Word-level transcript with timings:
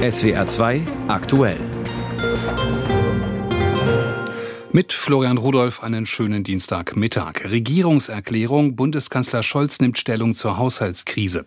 SWR 0.00 0.46
2 0.46 0.82
aktuell. 1.08 1.58
Mit 4.70 4.92
Florian 4.92 5.38
Rudolph 5.38 5.82
einen 5.82 6.06
schönen 6.06 6.44
Dienstagmittag. 6.44 7.50
Regierungserklärung. 7.50 8.76
Bundeskanzler 8.76 9.42
Scholz 9.42 9.80
nimmt 9.80 9.98
Stellung 9.98 10.36
zur 10.36 10.56
Haushaltskrise. 10.56 11.46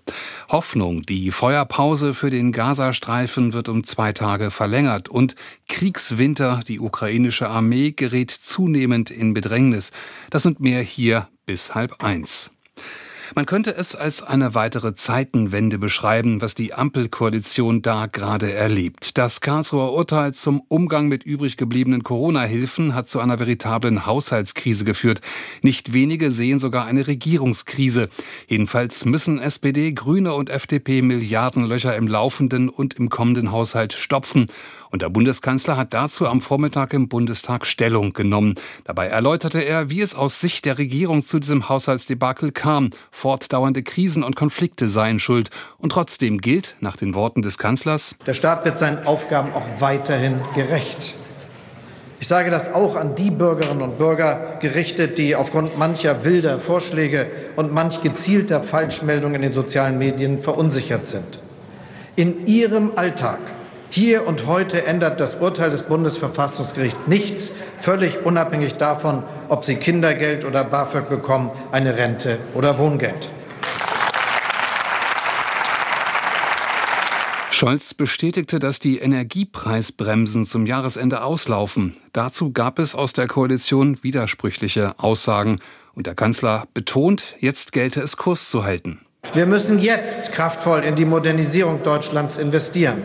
Hoffnung. 0.49 1.03
Die 1.03 1.31
Feuerpause 1.31 2.13
für 2.13 2.29
den 2.29 2.51
Gazastreifen 2.51 3.53
wird 3.53 3.69
um 3.69 3.85
zwei 3.85 4.11
Tage 4.11 4.51
verlängert. 4.51 5.07
Und 5.07 5.35
Kriegswinter. 5.69 6.59
Die 6.67 6.81
ukrainische 6.81 7.47
Armee 7.47 7.91
gerät 7.91 8.31
zunehmend 8.31 9.11
in 9.11 9.33
Bedrängnis. 9.33 9.91
Das 10.29 10.45
und 10.45 10.59
mehr 10.59 10.81
hier 10.81 11.29
bis 11.45 11.73
halb 11.73 12.03
eins. 12.03 12.51
Man 13.33 13.45
könnte 13.45 13.73
es 13.73 13.95
als 13.95 14.21
eine 14.21 14.55
weitere 14.55 14.93
Zeitenwende 14.93 15.77
beschreiben, 15.77 16.41
was 16.41 16.53
die 16.53 16.73
Ampelkoalition 16.73 17.81
da 17.81 18.07
gerade 18.07 18.51
erlebt. 18.51 19.17
Das 19.17 19.39
Karlsruher 19.39 19.93
Urteil 19.93 20.33
zum 20.33 20.61
Umgang 20.67 21.07
mit 21.07 21.23
übrig 21.23 21.55
gebliebenen 21.55 22.03
Corona-Hilfen 22.03 22.93
hat 22.93 23.09
zu 23.09 23.21
einer 23.21 23.39
veritablen 23.39 24.05
Haushaltskrise 24.05 24.83
geführt. 24.83 25.21
Nicht 25.61 25.93
wenige 25.93 26.29
sehen 26.29 26.59
sogar 26.59 26.85
eine 26.85 27.07
Regierungskrise. 27.07 28.09
Jedenfalls 28.47 29.05
müssen 29.05 29.39
SPD, 29.39 29.93
Grüne 29.93 30.33
und 30.33 30.49
FDP 30.49 31.01
Milliardenlöcher 31.01 31.95
im 31.95 32.07
laufenden 32.07 32.67
und 32.67 32.95
im 32.95 33.09
kommenden 33.09 33.53
Haushalt 33.53 33.93
stopfen. 33.93 34.47
Und 34.91 35.01
der 35.01 35.09
Bundeskanzler 35.09 35.77
hat 35.77 35.93
dazu 35.93 36.27
am 36.27 36.41
Vormittag 36.41 36.93
im 36.93 37.07
Bundestag 37.07 37.65
Stellung 37.65 38.11
genommen. 38.11 38.55
Dabei 38.83 39.07
erläuterte 39.07 39.61
er, 39.61 39.89
wie 39.89 40.01
es 40.01 40.15
aus 40.15 40.41
Sicht 40.41 40.65
der 40.65 40.77
Regierung 40.77 41.25
zu 41.25 41.39
diesem 41.39 41.69
Haushaltsdebakel 41.69 42.51
kam. 42.51 42.89
Fortdauernde 43.21 43.83
Krisen 43.83 44.23
und 44.23 44.35
Konflikte 44.35 44.87
seien 44.87 45.19
schuld. 45.19 45.51
Und 45.77 45.91
trotzdem 45.91 46.39
gilt, 46.39 46.75
nach 46.79 46.97
den 46.97 47.13
Worten 47.13 47.43
des 47.43 47.59
Kanzlers, 47.59 48.15
der 48.25 48.33
Staat 48.33 48.65
wird 48.65 48.79
seinen 48.79 49.05
Aufgaben 49.05 49.53
auch 49.53 49.79
weiterhin 49.79 50.39
gerecht. 50.55 51.13
Ich 52.19 52.27
sage 52.27 52.49
das 52.49 52.73
auch 52.73 52.95
an 52.95 53.13
die 53.13 53.29
Bürgerinnen 53.29 53.83
und 53.83 53.99
Bürger 53.99 54.57
gerichtet, 54.59 55.19
die 55.19 55.35
aufgrund 55.35 55.77
mancher 55.77 56.23
wilder 56.23 56.59
Vorschläge 56.59 57.27
und 57.57 57.71
manch 57.71 58.01
gezielter 58.01 58.63
Falschmeldungen 58.63 59.35
in 59.35 59.41
den 59.43 59.53
sozialen 59.53 59.99
Medien 59.99 60.41
verunsichert 60.41 61.05
sind. 61.05 61.39
In 62.15 62.47
ihrem 62.47 62.93
Alltag 62.95 63.39
hier 63.93 64.25
und 64.25 64.47
heute 64.47 64.85
ändert 64.85 65.19
das 65.19 65.35
Urteil 65.35 65.69
des 65.69 65.83
Bundesverfassungsgerichts 65.83 67.07
nichts, 67.07 67.51
völlig 67.77 68.25
unabhängig 68.25 68.75
davon, 68.75 69.23
ob 69.49 69.65
Sie 69.65 69.75
Kindergeld 69.75 70.45
oder 70.45 70.63
BAföG 70.63 71.09
bekommen, 71.09 71.51
eine 71.73 71.97
Rente 71.97 72.37
oder 72.53 72.79
Wohngeld. 72.79 73.29
Scholz 77.51 77.93
bestätigte, 77.93 78.59
dass 78.59 78.79
die 78.79 78.99
Energiepreisbremsen 78.99 80.45
zum 80.45 80.65
Jahresende 80.65 81.21
auslaufen. 81.21 81.97
Dazu 82.13 82.53
gab 82.53 82.79
es 82.79 82.95
aus 82.95 83.11
der 83.11 83.27
Koalition 83.27 83.99
widersprüchliche 84.01 84.97
Aussagen. 84.99 85.59
Und 85.93 86.07
der 86.07 86.15
Kanzler 86.15 86.65
betont, 86.73 87.35
jetzt 87.41 87.73
gelte 87.73 87.99
es 87.99 88.15
Kurs 88.15 88.49
zu 88.49 88.63
halten. 88.63 89.01
Wir 89.33 89.45
müssen 89.45 89.79
jetzt 89.79 90.31
kraftvoll 90.31 90.79
in 90.79 90.95
die 90.95 91.05
Modernisierung 91.05 91.83
Deutschlands 91.83 92.37
investieren. 92.37 93.03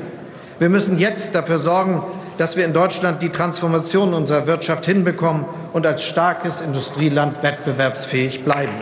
Wir 0.59 0.71
müssen 0.71 0.99
jetzt 0.99 1.35
dafür 1.35 1.59
sorgen, 1.59 2.03
dass 2.39 2.57
wir 2.57 2.65
in 2.65 2.73
Deutschland 2.73 3.21
die 3.21 3.29
Transformation 3.29 4.15
unserer 4.15 4.47
Wirtschaft 4.47 4.87
hinbekommen 4.87 5.45
und 5.75 5.87
als 5.87 6.05
starkes 6.05 6.63
Industrieland 6.63 7.43
wettbewerbsfähig 7.43 8.43
bleiben. 8.43 8.73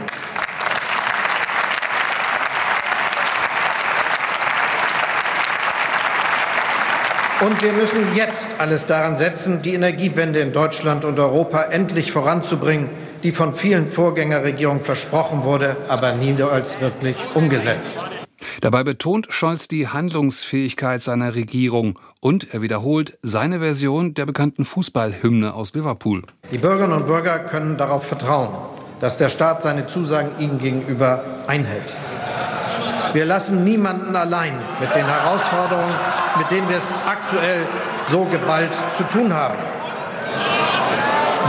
Und 7.41 7.61
wir 7.61 7.73
müssen 7.73 8.15
jetzt 8.15 8.49
alles 8.59 8.87
daran 8.87 9.17
setzen, 9.17 9.61
die 9.61 9.75
Energiewende 9.75 10.39
in 10.41 10.53
Deutschland 10.53 11.05
und 11.05 11.19
Europa 11.19 11.65
endlich 11.65 12.13
voranzubringen, 12.13 12.89
die 13.23 13.33
von 13.33 13.53
vielen 13.53 13.89
Vorgängerregierungen 13.89 14.85
versprochen 14.85 15.43
wurde, 15.43 15.77
aber 15.89 16.13
niemals 16.13 16.81
wirklich 16.81 17.17
umgesetzt. 17.35 18.05
Dabei 18.61 18.85
betont 18.85 19.27
Scholz 19.31 19.69
die 19.69 19.89
Handlungsfähigkeit 19.89 21.03
seiner 21.03 21.35
Regierung 21.35 21.99
und 22.21 22.55
er 22.55 22.63
wiederholt 22.63 23.19
seine 23.23 23.61
Version 23.61 24.15
der 24.15 24.27
bekannten 24.27 24.65
Fußballhymne 24.65 25.55
aus 25.55 25.75
Liverpool. 25.75 26.23
Die 26.53 26.59
Bürgerinnen 26.59 26.97
und 26.97 27.07
Bürger 27.07 27.39
können 27.39 27.77
darauf 27.77 28.07
vertrauen, 28.07 28.55
dass 29.01 29.19
der 29.19 29.29
Staat 29.29 29.63
seine 29.63 29.87
Zusagen 29.87 30.33
ihnen 30.39 30.59
gegenüber 30.59 31.25
einhält. 31.47 31.99
Wir 33.13 33.27
lassen 33.27 33.63
niemanden 33.63 34.17
allein 34.17 34.55
mit 34.81 34.95
den 34.95 35.07
Herausforderungen, 35.07 35.95
mit 36.39 36.51
denen 36.51 36.69
wir 36.69 36.79
es 36.79 36.93
aktuell 37.07 37.67
so 38.11 38.25
geballt 38.25 38.75
zu 38.97 39.05
tun 39.05 39.33
haben. 39.33 39.59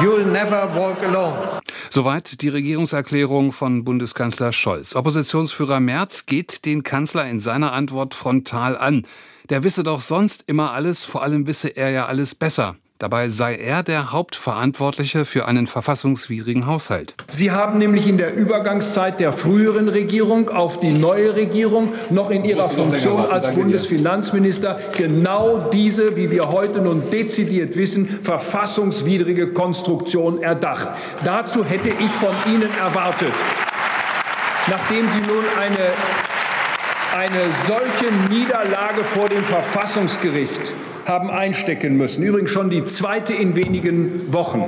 You'll 0.01 0.25
never 0.25 0.69
walk 0.75 1.03
alone. 1.03 1.54
Soweit 1.95 2.41
die 2.41 2.50
Regierungserklärung 2.50 3.53
von 3.53 3.85
Bundeskanzler 3.85 4.51
Scholz. 4.51 4.97
Oppositionsführer 4.97 5.79
Merz 5.79 6.25
geht 6.25 6.66
den 6.66 6.83
Kanzler 6.83 7.25
in 7.25 7.39
seiner 7.39 7.72
Antwort 7.72 8.13
frontal 8.13 8.78
an. 8.78 9.07
Der 9.47 9.63
wisse 9.63 9.83
doch 9.83 10.01
sonst 10.01 10.44
immer 10.45 10.73
alles, 10.73 11.06
vor 11.06 11.23
allem 11.23 11.47
wisse 11.47 11.69
er 11.69 11.91
ja 11.91 12.06
alles 12.06 12.35
besser. 12.35 12.75
Dabei 13.05 13.27
sei 13.27 13.57
er 13.57 13.83
der 13.83 14.11
Hauptverantwortliche 14.11 15.25
für 15.25 15.47
einen 15.47 15.67
verfassungswidrigen 15.67 16.66
Haushalt. 16.66 17.13
Sie 17.29 17.51
haben 17.51 17.77
nämlich 17.77 18.07
in 18.07 18.17
der 18.17 18.33
Übergangszeit 18.33 19.19
der 19.19 19.31
früheren 19.31 19.89
Regierung 19.89 20.49
auf 20.49 20.79
die 20.79 20.89
neue 20.89 21.35
Regierung 21.35 21.94
noch 22.09 22.31
in 22.31 22.44
ihrer 22.44 22.67
Funktion 22.67 23.29
als 23.29 23.51
Bundesfinanzminister 23.51 24.79
genau 24.97 25.69
diese, 25.71 26.17
wie 26.17 26.31
wir 26.31 26.49
heute 26.49 26.81
nun 26.81 27.07
dezidiert 27.11 27.77
wissen, 27.77 28.07
verfassungswidrige 28.07 29.53
Konstruktion 29.53 30.41
erdacht. 30.41 30.89
Dazu 31.23 31.63
hätte 31.63 31.89
ich 31.89 32.09
von 32.09 32.33
Ihnen 32.47 32.71
erwartet, 32.75 33.33
nachdem 34.67 35.07
Sie 35.09 35.19
nun 35.19 35.44
eine, 35.61 35.91
eine 37.15 37.51
solche 37.67 38.33
Niederlage 38.33 39.03
vor 39.03 39.29
dem 39.29 39.44
Verfassungsgericht 39.44 40.73
haben 41.05 41.29
einstecken 41.29 41.97
müssen. 41.97 42.23
Übrigens 42.23 42.51
schon 42.51 42.69
die 42.69 42.83
zweite 42.85 43.33
in 43.33 43.55
wenigen 43.55 44.33
Wochen. 44.33 44.63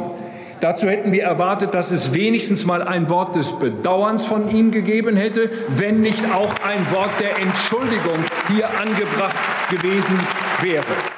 Dazu 0.60 0.90
hätten 0.90 1.12
wir 1.12 1.24
erwartet, 1.24 1.76
dass 1.76 1.92
es 1.92 2.14
wenigstens 2.14 2.66
mal 2.66 2.82
ein 2.82 3.10
Wort 3.10 3.36
des 3.36 3.54
Bedauerns 3.60 4.26
von 4.26 4.50
ihm 4.50 4.72
gegeben 4.72 5.16
hätte, 5.16 5.52
wenn 5.70 6.02
nicht 6.02 6.24
auch 6.32 6.54
ein 6.66 6.92
Wort 6.92 7.12
der 7.20 7.38
Entschuldigung 7.40 8.18
hier 8.48 8.68
angebracht 8.80 9.36
gewesen 9.70 10.18
wäre. 10.62 11.17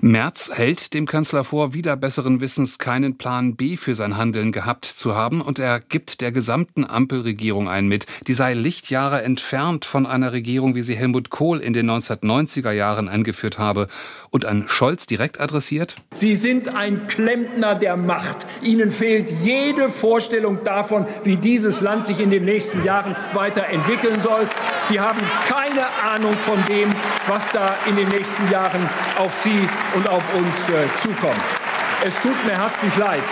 Merz 0.00 0.50
hält 0.52 0.94
dem 0.94 1.06
Kanzler 1.06 1.44
vor, 1.44 1.72
wieder 1.72 1.96
besseren 1.96 2.40
Wissens 2.40 2.78
keinen 2.78 3.16
Plan 3.16 3.56
B 3.56 3.76
für 3.76 3.94
sein 3.94 4.16
Handeln 4.16 4.52
gehabt 4.52 4.84
zu 4.84 5.14
haben 5.14 5.40
und 5.40 5.58
er 5.58 5.80
gibt 5.80 6.20
der 6.20 6.32
gesamten 6.32 6.84
Ampelregierung 6.84 7.68
ein 7.68 7.86
mit. 7.88 8.06
Die 8.26 8.34
sei 8.34 8.54
Lichtjahre 8.54 9.22
entfernt 9.22 9.84
von 9.84 10.06
einer 10.06 10.32
Regierung, 10.32 10.74
wie 10.74 10.82
sie 10.82 10.96
Helmut 10.96 11.30
Kohl 11.30 11.60
in 11.60 11.72
den 11.72 11.90
1990er 11.90 12.72
Jahren 12.72 13.08
angeführt 13.08 13.58
habe. 13.58 13.88
Und 14.30 14.44
an 14.44 14.64
Scholz 14.68 15.06
direkt 15.06 15.40
adressiert? 15.40 15.96
Sie 16.12 16.34
sind 16.34 16.74
ein 16.74 17.06
Klempner 17.06 17.74
der 17.74 17.96
Macht. 17.96 18.46
Ihnen 18.62 18.90
fehlt 18.90 19.30
jede 19.30 19.88
Vorstellung 19.88 20.62
davon, 20.64 21.06
wie 21.24 21.36
dieses 21.36 21.80
Land 21.80 22.06
sich 22.06 22.20
in 22.20 22.30
den 22.30 22.44
nächsten 22.44 22.84
Jahren 22.84 23.16
weiterentwickeln 23.32 24.20
soll. 24.20 24.46
Sie 24.88 25.00
haben 25.00 25.20
keine 25.48 25.86
Ahnung 26.04 26.34
von 26.34 26.62
dem, 26.66 26.90
was 27.26 27.50
da 27.52 27.74
in 27.88 27.96
den 27.96 28.08
nächsten 28.08 28.50
Jahren 28.50 28.88
auf 29.18 29.34
Sie 29.42 29.66
und 29.96 30.08
auf 30.10 30.22
uns 30.34 30.68
äh, 30.68 30.86
zukommt. 31.00 31.42
Es 32.04 32.14
tut 32.16 32.44
mir 32.44 32.52
herzlich 32.52 32.94
leid, 32.96 33.24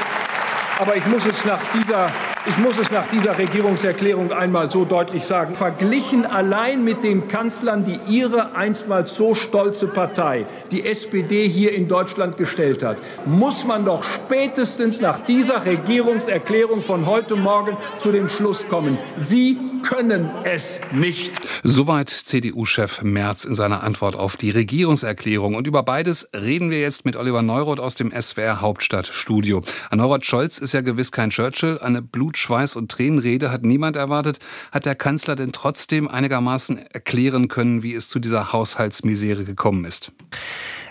aber 0.78 0.96
ich 0.96 1.04
muss 1.06 1.26
es 1.26 1.44
nach 1.44 1.62
dieser 1.74 2.10
ich 2.46 2.58
muss 2.58 2.78
es 2.78 2.90
nach 2.90 3.06
dieser 3.06 3.38
Regierungserklärung 3.38 4.30
einmal 4.30 4.70
so 4.70 4.84
deutlich 4.84 5.24
sagen. 5.24 5.54
Verglichen 5.54 6.26
allein 6.26 6.84
mit 6.84 7.02
den 7.02 7.26
Kanzlern, 7.26 7.84
die 7.84 7.98
Ihre 8.06 8.54
einstmals 8.54 9.14
so 9.14 9.34
stolze 9.34 9.86
Partei, 9.86 10.44
die 10.70 10.84
SPD, 10.84 11.48
hier 11.48 11.72
in 11.72 11.88
Deutschland 11.88 12.36
gestellt 12.36 12.82
hat, 12.82 12.98
muss 13.24 13.64
man 13.64 13.86
doch 13.86 14.04
spätestens 14.04 15.00
nach 15.00 15.24
dieser 15.24 15.64
Regierungserklärung 15.64 16.82
von 16.82 17.06
heute 17.06 17.36
Morgen 17.36 17.78
zu 17.98 18.12
dem 18.12 18.28
Schluss 18.28 18.68
kommen. 18.68 18.98
Sie 19.16 19.56
können 19.82 20.30
es 20.44 20.80
nicht. 20.92 21.32
Soweit 21.62 22.10
CDU-Chef 22.10 23.02
Merz 23.02 23.44
in 23.44 23.54
seiner 23.54 23.82
Antwort 23.82 24.16
auf 24.16 24.36
die 24.36 24.50
Regierungserklärung. 24.50 25.54
Und 25.54 25.66
über 25.66 25.82
beides 25.82 26.28
reden 26.34 26.70
wir 26.70 26.80
jetzt 26.80 27.06
mit 27.06 27.16
Oliver 27.16 27.42
Neuroth 27.42 27.80
aus 27.80 27.94
dem 27.94 28.12
SWR 28.12 28.60
Hauptstadtstudio. 28.60 29.62
An 29.90 29.98
Neuroth 29.98 30.26
Scholz 30.26 30.58
ist 30.58 30.74
ja 30.74 30.82
gewiss 30.82 31.10
kein 31.10 31.30
Churchill, 31.30 31.78
eine 31.78 32.02
Blut 32.02 32.33
Blut, 32.34 32.38
Schweiß 32.38 32.76
und 32.76 32.90
Tränenrede 32.90 33.50
hat 33.50 33.62
niemand 33.62 33.96
erwartet. 33.96 34.38
Hat 34.72 34.86
der 34.86 34.94
Kanzler 34.94 35.36
denn 35.36 35.52
trotzdem 35.52 36.08
einigermaßen 36.08 36.78
erklären 36.78 37.48
können, 37.48 37.82
wie 37.82 37.94
es 37.94 38.08
zu 38.08 38.18
dieser 38.18 38.52
Haushaltsmisere 38.52 39.44
gekommen 39.44 39.84
ist? 39.84 40.12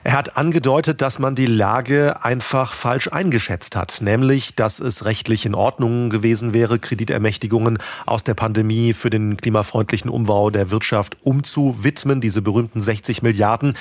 Er 0.06 0.14
hat 0.14 0.36
angedeutet, 0.36 1.02
dass 1.02 1.18
man 1.18 1.34
die 1.34 1.46
Lage 1.46 2.26
einfach 2.26 2.74
falsch 2.74 3.08
eingeschätzt 3.08 3.78
hat, 3.78 4.00
nämlich, 4.02 4.54
dass 4.54 4.82
es 4.82 5.06
rechtlich 5.06 5.46
in 5.46 5.56
Ordnung 5.56 6.10
gewesen 6.10 6.54
wäre, 6.54 6.78
Kreditermächtigungen 6.78 7.78
aus 8.06 8.26
der 8.26 8.34
Pandemie 8.34 8.92
für 8.92 9.10
den 9.10 9.38
klimafreundlichen 9.38 10.10
Umbau 10.10 10.50
der 10.50 10.72
Wirtschaft 10.72 11.16
umzuwidmen, 11.24 12.20
diese 12.20 12.42
berühmten 12.42 12.82
60 12.82 13.22
Milliarden. 13.22 13.78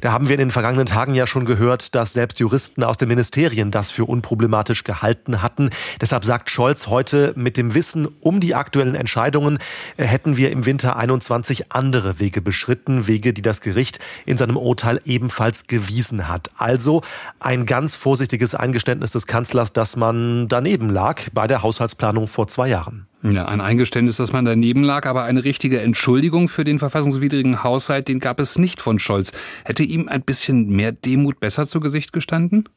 Da 0.00 0.12
haben 0.12 0.28
wir 0.28 0.34
in 0.34 0.40
den 0.40 0.50
vergangenen 0.52 0.86
Tagen 0.86 1.16
ja 1.16 1.26
schon 1.26 1.44
gehört, 1.44 1.96
dass 1.96 2.12
selbst 2.12 2.38
Juristen 2.38 2.84
aus 2.84 2.96
den 2.96 3.08
Ministerien 3.08 3.72
das 3.72 3.90
für 3.90 4.04
unproblematisch 4.04 4.84
gehalten 4.84 5.42
hatten. 5.42 5.70
Deshalb 6.00 6.24
sagt 6.24 6.50
Scholz 6.50 6.86
heute, 6.86 7.32
mit 7.34 7.56
dem 7.56 7.74
Wissen 7.74 8.06
um 8.20 8.38
die 8.38 8.54
aktuellen 8.54 8.94
Entscheidungen 8.94 9.58
äh, 9.96 10.04
hätten 10.04 10.36
wir 10.36 10.52
im 10.52 10.66
Winter 10.66 10.94
21 10.94 11.72
andere 11.72 12.20
Wege 12.20 12.40
beschritten, 12.40 13.08
Wege, 13.08 13.32
die 13.32 13.42
das 13.42 13.60
Gericht 13.60 13.98
in 14.24 14.38
seinem 14.38 14.56
Urteil 14.56 15.00
ebenfalls 15.04 15.63
gewiesen 15.68 16.28
hat. 16.28 16.50
Also 16.56 17.02
ein 17.40 17.66
ganz 17.66 17.94
vorsichtiges 17.96 18.54
Eingeständnis 18.54 19.12
des 19.12 19.26
Kanzlers, 19.26 19.72
dass 19.72 19.96
man 19.96 20.48
daneben 20.48 20.88
lag 20.88 21.22
bei 21.32 21.46
der 21.46 21.62
Haushaltsplanung 21.62 22.26
vor 22.26 22.48
zwei 22.48 22.68
Jahren. 22.68 23.06
Ja, 23.22 23.46
ein 23.46 23.62
Eingeständnis, 23.62 24.18
dass 24.18 24.32
man 24.32 24.44
daneben 24.44 24.82
lag, 24.82 25.06
aber 25.06 25.24
eine 25.24 25.44
richtige 25.44 25.80
Entschuldigung 25.80 26.48
für 26.48 26.64
den 26.64 26.78
verfassungswidrigen 26.78 27.64
Haushalt, 27.64 28.08
den 28.08 28.20
gab 28.20 28.38
es 28.38 28.58
nicht 28.58 28.82
von 28.82 28.98
Scholz. 28.98 29.32
Hätte 29.64 29.82
ihm 29.82 30.08
ein 30.08 30.22
bisschen 30.22 30.68
mehr 30.68 30.92
Demut 30.92 31.40
besser 31.40 31.66
zu 31.66 31.80
Gesicht 31.80 32.12
gestanden? 32.12 32.68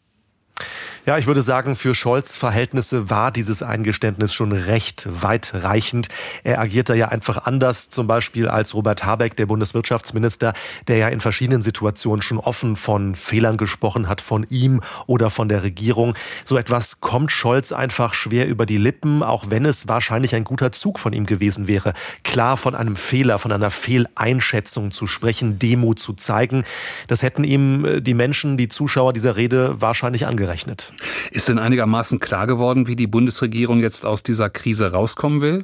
Ja, 1.08 1.18
ich 1.18 1.26
würde 1.26 1.42
sagen, 1.42 1.78
für 1.78 1.96
Scholz 1.96 2.36
Verhältnisse 2.36 3.10
war 3.10 3.32
dieses 3.32 3.64
Eingeständnis 3.64 4.34
schon 4.34 4.52
recht 4.52 5.08
weitreichend. 5.10 6.10
Er 6.44 6.60
agiert 6.60 6.90
da 6.90 6.96
ja 6.96 7.08
einfach 7.08 7.46
anders, 7.46 7.90
zum 7.90 8.08
Beispiel 8.08 8.50
als 8.50 8.74
Robert 8.74 9.06
Habeck, 9.06 9.38
der 9.38 9.46
Bundeswirtschaftsminister, 9.46 10.52
der 10.90 10.98
ja 10.98 11.08
in 11.08 11.22
verschiedenen 11.22 11.62
Situationen 11.62 12.22
schon 12.22 12.40
offen 12.40 12.76
von 12.76 13.16
Fehlern 13.16 13.56
gesprochen 13.56 14.10
hat, 14.10 14.20
von 14.20 14.46
ihm 14.50 14.82
oder 15.06 15.30
von 15.30 15.48
der 15.48 15.64
Regierung. 15.64 16.14
So 16.44 16.58
etwas 16.58 17.00
kommt 17.00 17.32
Scholz 17.32 17.72
einfach 17.72 18.14
schwer 18.14 18.46
über 18.46 18.66
die 18.66 18.76
Lippen, 18.76 19.24
auch 19.24 19.46
wenn 19.50 19.64
es 19.64 19.88
wahrscheinlich 19.88 20.36
ein 20.36 20.44
guter 20.44 20.74
Zug 20.74 21.00
von 21.00 21.14
ihm 21.14 21.26
gewesen 21.26 21.70
wäre, 21.70 21.94
klar 22.26 22.58
von 22.58 22.76
einem 22.76 22.98
Fehler, 22.98 23.40
von 23.40 23.54
einer 23.54 23.72
Fehleinschätzung 23.72 24.92
zu 24.92 25.08
sprechen, 25.08 25.58
Demut 25.58 26.02
zu 26.02 26.12
zeigen. 26.16 26.66
Das 27.08 27.22
hätten 27.22 27.46
ihm 27.46 27.86
äh, 27.86 28.02
die 28.02 28.14
Menschen, 28.14 28.58
die 28.58 28.68
Zuschauer 28.68 29.14
dieser 29.14 29.38
Rede 29.38 29.80
wahrscheinlich 29.80 30.28
angerechnet. 30.28 30.92
Ist 31.32 31.48
denn 31.48 31.60
einigermaßen 31.60 32.20
klar 32.20 32.48
geworden, 32.48 32.88
wie 32.88 32.96
die 32.96 33.08
Bundesregierung 33.08 33.80
jetzt 33.80 34.06
aus 34.06 34.24
dieser 34.24 34.50
Krise 34.50 34.92
rauskommen 34.92 35.42
will? 35.42 35.64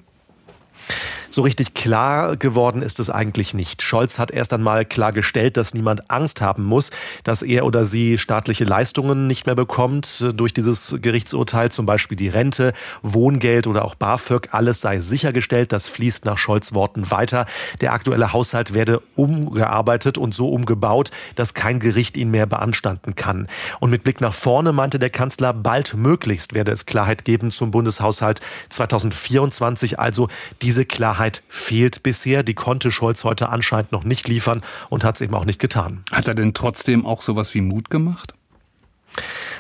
So 1.34 1.42
richtig 1.42 1.74
klar 1.74 2.38
geworden 2.38 2.84
ist 2.84 3.00
es 3.00 3.10
eigentlich 3.10 3.56
nicht. 3.56 3.82
Scholz 3.82 4.20
hat 4.20 4.30
erst 4.30 4.54
einmal 4.54 4.86
klargestellt, 4.86 5.58
dass 5.58 5.74
niemand 5.74 6.12
Angst 6.12 6.42
haben 6.42 6.64
muss, 6.64 6.92
dass 7.24 7.42
er 7.42 7.66
oder 7.66 7.86
sie 7.86 8.20
staatliche 8.20 8.66
Leistungen 8.66 9.26
nicht 9.26 9.48
mehr 9.48 9.56
bekommt 9.56 10.22
äh, 10.22 10.32
durch 10.32 10.54
dieses 10.54 10.96
Gerichtsurteil, 11.02 11.72
zum 11.72 11.88
Beispiel 11.88 12.16
die 12.18 12.28
Rente, 12.28 12.74
Wohngeld 13.02 13.66
oder 13.66 13.84
auch 13.84 13.96
BAföG. 13.96 14.50
Alles 14.52 14.82
sei 14.82 15.00
sichergestellt. 15.00 15.72
Das 15.72 15.88
fließt 15.88 16.24
nach 16.26 16.38
Scholz 16.38 16.76
Worten 16.76 17.10
weiter. 17.10 17.48
Der 17.82 17.94
aktuelle 17.94 18.32
Haushalt 18.32 18.76
werde 18.76 19.02
umgearbeitet 19.16 20.20
und 20.20 20.36
so 20.36 20.50
umgebaut, 20.50 21.10
dass 21.34 21.56
kein 21.56 21.80
Gericht 21.80 22.16
ihn 22.16 22.30
mehr 22.30 22.46
beanstanden 22.46 23.16
kann. 23.16 23.48
Und 23.80 23.90
mit 23.90 24.04
Blick 24.04 24.22
nach 24.22 24.36
vorne 24.36 24.72
meinte 24.72 25.00
der 25.00 25.10
Kanzler, 25.10 25.52
bald 25.52 25.96
möglichst 25.96 26.54
werde 26.54 26.72
es 26.72 26.86
Klarheit 26.86 27.26
geben 27.26 27.50
zum 27.50 27.72
Bundeshaushalt 27.72 28.40
2024. 28.70 29.98
Also 29.98 30.28
diese 30.62 30.86
Klarheit 30.86 31.23
Klarheit 31.24 31.44
fehlt 31.48 32.04
bisher. 32.04 32.44
Die 32.44 32.54
konnte 32.54 32.92
Scholz 32.92 33.24
heute 33.24 33.50
anscheinend 33.50 33.92
noch 33.92 34.04
nicht 34.04 34.28
liefern 34.28 34.62
und 34.90 35.04
hat 35.04 35.16
es 35.16 35.22
eben 35.22 35.34
auch 35.34 35.46
nicht 35.46 35.60
getan. 35.60 36.04
Hat 36.12 36.28
er 36.28 36.36
denn 36.36 36.54
trotzdem 36.54 37.06
auch 37.06 37.22
sowas 37.22 37.54
wie 37.54 37.62
Mut 37.62 37.90
gemacht? 37.90 38.34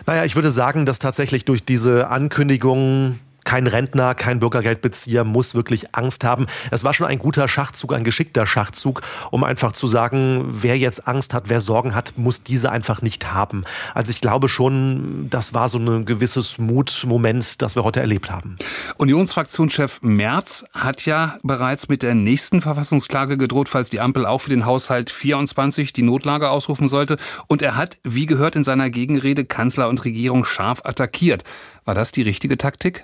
Naja, 0.06 0.26
ich 0.26 0.36
würde 0.36 0.52
sagen, 0.52 0.86
dass 0.86 1.00
tatsächlich 1.00 1.46
durch 1.46 1.64
diese 1.64 2.10
Ankündigung 2.10 3.20
kein 3.46 3.68
Rentner, 3.68 4.16
kein 4.16 4.40
Bürgergeldbezieher 4.40 5.24
muss 5.24 5.56
wirklich 5.56 5.96
Angst 5.96 6.24
haben. 6.24 6.48
Es 6.72 6.84
war 6.84 6.94
schon 6.94 7.08
ein 7.08 7.20
guter 7.20 7.48
Schachzug, 7.48 7.94
ein 7.94 8.04
geschickter 8.04 8.46
Schachzug, 8.46 9.02
um 9.32 9.44
einfach 9.44 9.72
zu 9.72 9.88
sagen, 9.88 10.46
wer 10.50 10.78
jetzt 10.78 11.08
Angst 11.08 11.34
hat, 11.34 11.50
wer 11.50 11.60
Sorgen 11.60 11.96
hat, 11.96 12.14
muss 12.18 12.44
diese 12.44 12.72
einfach 12.72 13.02
nicht 13.02 13.34
haben. 13.34 13.64
Also 13.94 14.12
ich 14.12 14.22
glaube 14.22 14.50
schon, 14.50 15.28
das 15.30 15.54
war 15.54 15.70
so 15.70 15.78
ein 15.78 16.06
gewisses 16.06 16.58
Mutmoment, 16.58 17.62
das 17.62 17.76
wir 17.76 17.84
heute 17.84 18.00
erlebt 18.00 18.32
haben. 18.32 18.58
Unionsfraktionschef 18.98 20.00
Merz 20.02 20.66
hat 20.74 21.06
ja 21.06 21.38
bereits 21.44 21.90
mit 21.90 22.04
der 22.04 22.16
nächsten 22.16 22.62
Verfassungsklage 22.62 23.38
gedroht, 23.38 23.70
falls 23.70 23.90
die 23.90 24.00
Ampel 24.00 24.26
auch 24.26 24.40
für 24.40 24.50
den 24.50 24.66
Haushalt 24.66 25.10
24 25.10 25.94
die 25.94 26.04
Notlage 26.04 26.50
ausrufen 26.50 26.88
sollte. 26.88 27.18
Und 27.48 27.62
er 27.62 27.76
hat, 27.76 27.98
wie 28.04 28.26
gehört 28.26 28.56
in 28.56 28.64
seiner 28.64 28.90
Gegenrede, 28.90 29.46
Kanzler 29.46 29.90
und 29.90 30.04
Regierung 30.06 30.46
scharf 30.46 30.82
attackiert. 30.84 31.44
War 31.86 31.96
das 31.96 32.12
die 32.12 32.22
richtige 32.22 32.58
Taktik? 32.58 33.04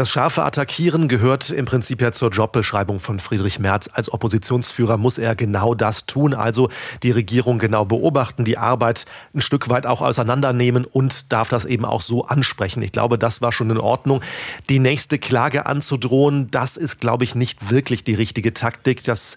Das 0.00 0.08
scharfe 0.08 0.44
Attackieren 0.44 1.08
gehört 1.08 1.50
im 1.50 1.66
Prinzip 1.66 2.00
ja 2.00 2.10
zur 2.10 2.30
Jobbeschreibung 2.30 3.00
von 3.00 3.18
Friedrich 3.18 3.58
Merz. 3.58 3.90
Als 3.92 4.10
Oppositionsführer 4.10 4.96
muss 4.96 5.18
er 5.18 5.34
genau 5.34 5.74
das 5.74 6.06
tun, 6.06 6.32
also 6.32 6.70
die 7.02 7.10
Regierung 7.10 7.58
genau 7.58 7.84
beobachten, 7.84 8.46
die 8.46 8.56
Arbeit 8.56 9.04
ein 9.34 9.42
Stück 9.42 9.68
weit 9.68 9.84
auch 9.84 10.00
auseinandernehmen 10.00 10.86
und 10.86 11.30
darf 11.30 11.50
das 11.50 11.66
eben 11.66 11.84
auch 11.84 12.00
so 12.00 12.24
ansprechen. 12.24 12.82
Ich 12.82 12.92
glaube, 12.92 13.18
das 13.18 13.42
war 13.42 13.52
schon 13.52 13.68
in 13.68 13.76
Ordnung. 13.76 14.22
Die 14.70 14.78
nächste 14.78 15.18
Klage 15.18 15.66
anzudrohen, 15.66 16.50
das 16.50 16.78
ist, 16.78 16.98
glaube 16.98 17.24
ich, 17.24 17.34
nicht 17.34 17.68
wirklich 17.68 18.02
die 18.02 18.14
richtige 18.14 18.54
Taktik. 18.54 19.04
Das, 19.04 19.36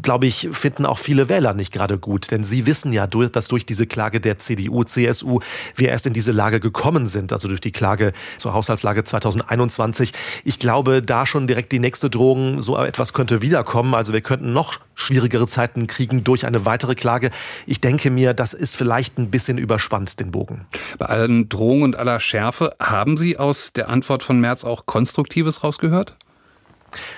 glaube 0.00 0.26
ich, 0.26 0.48
finden 0.50 0.86
auch 0.86 0.98
viele 0.98 1.28
Wähler 1.28 1.52
nicht 1.52 1.74
gerade 1.74 1.98
gut, 1.98 2.30
denn 2.30 2.42
sie 2.42 2.64
wissen 2.64 2.94
ja, 2.94 3.06
dass 3.06 3.48
durch 3.48 3.66
diese 3.66 3.86
Klage 3.86 4.18
der 4.22 4.38
CDU, 4.38 4.82
CSU 4.82 5.40
wir 5.76 5.90
erst 5.90 6.06
in 6.06 6.14
diese 6.14 6.32
Lage 6.32 6.58
gekommen 6.58 7.06
sind, 7.06 7.34
also 7.34 7.48
durch 7.48 7.60
die 7.60 7.70
Klage 7.70 8.14
zur 8.38 8.54
Haushaltslage 8.54 9.04
2021 9.04 9.89
2020. 9.92 10.12
Ich 10.44 10.58
glaube, 10.58 11.02
da 11.02 11.26
schon 11.26 11.46
direkt 11.46 11.72
die 11.72 11.78
nächste 11.78 12.10
Drohung, 12.10 12.60
so 12.60 12.76
etwas 12.76 13.12
könnte 13.12 13.42
wiederkommen. 13.42 13.94
Also 13.94 14.12
wir 14.12 14.20
könnten 14.20 14.52
noch 14.52 14.78
schwierigere 14.94 15.46
Zeiten 15.46 15.86
kriegen 15.86 16.24
durch 16.24 16.46
eine 16.46 16.64
weitere 16.64 16.94
Klage. 16.94 17.30
Ich 17.66 17.80
denke 17.80 18.10
mir, 18.10 18.34
das 18.34 18.54
ist 18.54 18.76
vielleicht 18.76 19.18
ein 19.18 19.30
bisschen 19.30 19.58
überspannt, 19.58 20.20
den 20.20 20.30
Bogen. 20.30 20.66
Bei 20.98 21.06
allen 21.06 21.48
Drohungen 21.48 21.84
und 21.84 21.96
aller 21.96 22.20
Schärfe, 22.20 22.74
haben 22.80 23.16
Sie 23.16 23.38
aus 23.38 23.72
der 23.72 23.88
Antwort 23.88 24.22
von 24.22 24.40
Merz 24.40 24.64
auch 24.64 24.86
Konstruktives 24.86 25.64
rausgehört? 25.64 26.16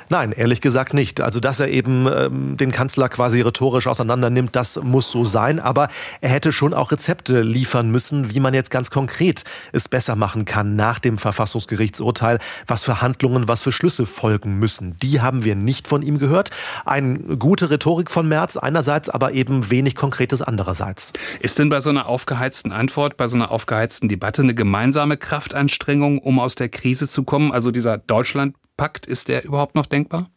Nein, 0.09 0.33
ehrlich 0.33 0.61
gesagt 0.61 0.95
nicht. 0.95 1.21
Also, 1.21 1.41
dass 1.41 1.61
er 1.61 1.69
eben 1.69 2.07
ähm, 2.07 2.57
den 2.57 2.73
Kanzler 2.73 3.09
quasi 3.09 3.41
rhetorisch 3.41 3.87
auseinandernimmt, 3.87 4.55
das 4.55 4.81
muss 4.83 5.11
so 5.11 5.25
sein. 5.25 5.61
Aber 5.61 5.89
er 6.21 6.31
hätte 6.31 6.53
schon 6.53 6.75
auch 6.75 6.93
Rezepte 6.93 7.41
liefern 7.43 7.91
müssen, 7.91 8.35
wie 8.35 8.41
man 8.41 8.55
jetzt 8.55 8.71
ganz 8.71 8.91
konkret 8.91 9.45
es 9.73 9.89
besser 9.89 10.17
machen 10.17 10.45
kann 10.45 10.77
nach 10.77 10.99
dem 10.99 11.19
Verfassungsgerichtsurteil, 11.19 12.39
was 12.67 12.85
für 12.85 13.01
Handlungen, 13.03 13.49
was 13.49 13.63
für 13.63 13.73
Schlüsse 13.73 14.07
folgen 14.07 14.59
müssen. 14.59 14.97
Die 15.03 15.21
haben 15.21 15.45
wir 15.45 15.55
nicht 15.55 15.89
von 15.89 16.03
ihm 16.03 16.19
gehört. 16.19 16.51
Eine 16.85 17.19
gute 17.37 17.71
Rhetorik 17.71 18.11
von 18.11 18.29
Merz 18.29 18.57
einerseits, 18.57 19.09
aber 19.09 19.33
eben 19.33 19.71
wenig 19.71 19.95
Konkretes 19.95 20.43
andererseits. 20.43 21.13
Ist 21.41 21.59
denn 21.59 21.69
bei 21.69 21.81
so 21.81 21.91
einer 21.91 22.07
aufgeheizten 22.07 22.73
Antwort, 22.73 23.17
bei 23.17 23.27
so 23.27 23.37
einer 23.37 23.51
aufgeheizten 23.51 24.09
Debatte 24.09 24.43
eine 24.43 24.55
gemeinsame 24.55 25.17
Kraftanstrengung, 25.17 26.19
um 26.19 26.39
aus 26.39 26.55
der 26.55 26.69
Krise 26.69 27.09
zu 27.09 27.25
kommen? 27.25 27.53
Also 27.53 27.71
dieser 27.71 27.99
Deutschland 27.99 28.55
Pakt, 28.83 29.07
ist 29.07 29.29
der 29.29 29.45
überhaupt 29.45 29.77
noch 29.77 29.87
denkbar? 29.87 30.29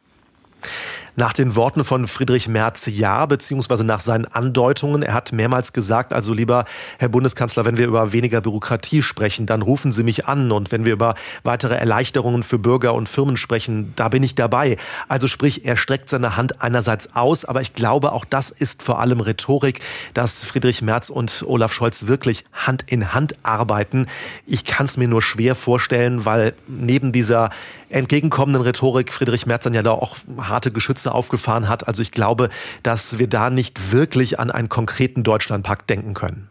Nach 1.18 1.32
den 1.32 1.56
Worten 1.56 1.86
von 1.86 2.08
Friedrich 2.08 2.50
Merz 2.50 2.88
ja, 2.88 3.26
beziehungsweise 3.26 3.86
nach 3.86 4.02
seinen 4.02 4.26
Andeutungen. 4.26 5.02
Er 5.02 5.14
hat 5.14 5.32
mehrmals 5.32 5.72
gesagt, 5.72 6.12
also 6.12 6.34
lieber 6.34 6.66
Herr 7.00 7.08
Bundeskanzler, 7.08 7.64
wenn 7.64 7.78
wir 7.78 7.88
über 7.88 8.12
weniger 8.12 8.42
Bürokratie 8.42 9.02
sprechen, 9.02 9.46
dann 9.46 9.62
rufen 9.62 9.94
Sie 9.94 10.04
mich 10.04 10.28
an. 10.28 10.52
Und 10.52 10.74
wenn 10.74 10.84
wir 10.84 10.92
über 10.92 11.16
weitere 11.44 11.76
Erleichterungen 11.76 12.44
für 12.44 12.60
Bürger 12.60 12.94
und 12.94 13.08
Firmen 13.08 13.38
sprechen, 13.38 13.94
da 13.96 14.10
bin 14.10 14.24
ich 14.24 14.36
dabei. 14.36 14.76
Also 15.08 15.28
sprich, 15.28 15.64
er 15.66 15.78
streckt 15.78 16.10
seine 16.10 16.36
Hand 16.36 16.62
einerseits 16.62 17.16
aus, 17.16 17.46
aber 17.46 17.62
ich 17.62 17.74
glaube, 17.74 18.12
auch 18.12 18.26
das 18.26 18.52
ist 18.52 18.84
vor 18.84 19.00
allem 19.00 19.22
Rhetorik, 19.22 19.80
dass 20.14 20.44
Friedrich 20.44 20.82
Merz 20.82 21.10
und 21.10 21.46
Olaf 21.48 21.72
Scholz 21.72 22.08
wirklich 22.08 22.44
Hand 22.52 22.84
in 22.88 23.14
Hand 23.14 23.36
arbeiten. 23.42 24.08
Ich 24.46 24.66
kann 24.66 24.86
es 24.86 24.98
mir 24.98 25.08
nur 25.08 25.22
schwer 25.22 25.56
vorstellen, 25.56 26.26
weil 26.26 26.54
neben 26.68 27.14
dieser 27.14 27.52
entgegenkommenden 27.96 28.62
Rhetorik 28.62 29.14
Friedrich 29.14 29.46
Merz 29.46 29.64
dann 29.64 29.74
ja 29.74 29.82
da 29.82 29.92
auch 29.92 30.18
harte 30.38 30.72
Geschütze 30.72 31.14
aufgefahren 31.14 31.70
hat. 31.70 31.88
Also 31.88 32.02
ich 32.02 32.12
glaube, 32.12 32.50
dass 32.84 33.18
wir 33.18 33.28
da 33.28 33.50
nicht 33.50 33.92
wirklich 33.92 34.40
an 34.40 34.52
einen 34.52 34.70
konkreten 34.70 35.24
Deutschlandpakt 35.24 35.90
denken 35.90 36.14
können. 36.14 36.50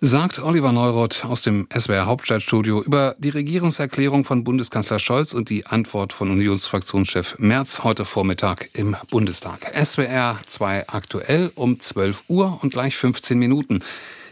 Sagt 0.00 0.42
Oliver 0.42 0.72
Neuroth 0.72 1.24
aus 1.24 1.40
dem 1.40 1.66
SWR 1.74 2.06
Hauptstadtstudio 2.06 2.82
über 2.82 3.14
die 3.18 3.30
Regierungserklärung 3.30 4.24
von 4.24 4.44
Bundeskanzler 4.44 4.98
Scholz 4.98 5.32
und 5.32 5.48
die 5.48 5.66
Antwort 5.66 6.12
von 6.12 6.30
Unionsfraktionschef 6.30 7.36
Merz 7.38 7.84
heute 7.84 8.04
Vormittag 8.04 8.68
im 8.74 8.96
Bundestag. 9.10 9.60
SWR 9.74 10.38
2 10.44 10.88
aktuell 10.88 11.50
um 11.54 11.80
12 11.80 12.24
Uhr 12.28 12.58
und 12.62 12.72
gleich 12.72 12.96
15 12.96 13.38
Minuten. 13.38 13.82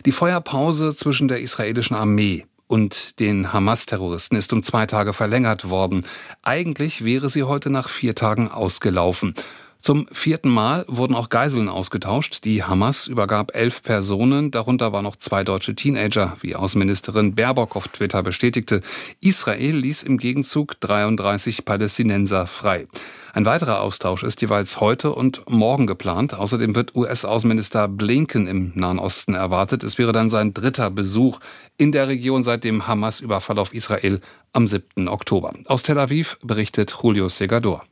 Die 0.04 0.12
Feuerpause 0.12 0.94
zwischen 0.94 1.28
der 1.28 1.40
israelischen 1.40 1.96
Armee 1.96 2.44
und 2.72 3.20
den 3.20 3.52
Hamas-Terroristen 3.52 4.34
ist 4.34 4.50
um 4.54 4.62
zwei 4.62 4.86
Tage 4.86 5.12
verlängert 5.12 5.68
worden. 5.68 6.06
Eigentlich 6.40 7.04
wäre 7.04 7.28
sie 7.28 7.42
heute 7.42 7.68
nach 7.68 7.90
vier 7.90 8.14
Tagen 8.14 8.50
ausgelaufen. 8.50 9.34
Zum 9.82 10.06
vierten 10.12 10.48
Mal 10.48 10.84
wurden 10.86 11.16
auch 11.16 11.28
Geiseln 11.28 11.68
ausgetauscht. 11.68 12.44
Die 12.44 12.62
Hamas 12.62 13.08
übergab 13.08 13.56
elf 13.56 13.82
Personen, 13.82 14.52
darunter 14.52 14.92
waren 14.92 15.02
noch 15.02 15.16
zwei 15.16 15.42
deutsche 15.42 15.74
Teenager, 15.74 16.36
wie 16.40 16.54
Außenministerin 16.54 17.34
Baerbock 17.34 17.74
auf 17.74 17.88
Twitter 17.88 18.22
bestätigte. 18.22 18.80
Israel 19.20 19.74
ließ 19.74 20.04
im 20.04 20.18
Gegenzug 20.18 20.78
33 20.78 21.64
Palästinenser 21.64 22.46
frei. 22.46 22.86
Ein 23.32 23.44
weiterer 23.44 23.80
Austausch 23.80 24.22
ist 24.22 24.40
jeweils 24.40 24.78
heute 24.78 25.12
und 25.12 25.50
morgen 25.50 25.88
geplant. 25.88 26.34
Außerdem 26.34 26.76
wird 26.76 26.94
US-Außenminister 26.94 27.88
Blinken 27.88 28.46
im 28.46 28.70
Nahen 28.76 29.00
Osten 29.00 29.34
erwartet. 29.34 29.82
Es 29.82 29.98
wäre 29.98 30.12
dann 30.12 30.30
sein 30.30 30.54
dritter 30.54 30.90
Besuch 30.90 31.40
in 31.76 31.90
der 31.90 32.06
Region 32.06 32.44
seit 32.44 32.62
dem 32.62 32.86
Hamas-Überfall 32.86 33.58
auf 33.58 33.74
Israel 33.74 34.20
am 34.52 34.68
7. 34.68 35.08
Oktober. 35.08 35.54
Aus 35.66 35.82
Tel 35.82 35.98
Aviv 35.98 36.38
berichtet 36.40 36.96
Julio 37.02 37.28
Segador. 37.28 37.84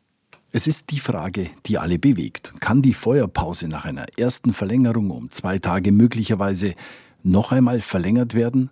Es 0.52 0.66
ist 0.66 0.90
die 0.90 0.98
Frage, 0.98 1.48
die 1.66 1.78
alle 1.78 2.00
bewegt. 2.00 2.54
Kann 2.58 2.82
die 2.82 2.92
Feuerpause 2.92 3.68
nach 3.68 3.84
einer 3.84 4.06
ersten 4.18 4.52
Verlängerung 4.52 5.12
um 5.12 5.30
zwei 5.30 5.60
Tage 5.60 5.92
möglicherweise 5.92 6.74
noch 7.22 7.52
einmal 7.52 7.80
verlängert 7.80 8.34
werden? 8.34 8.70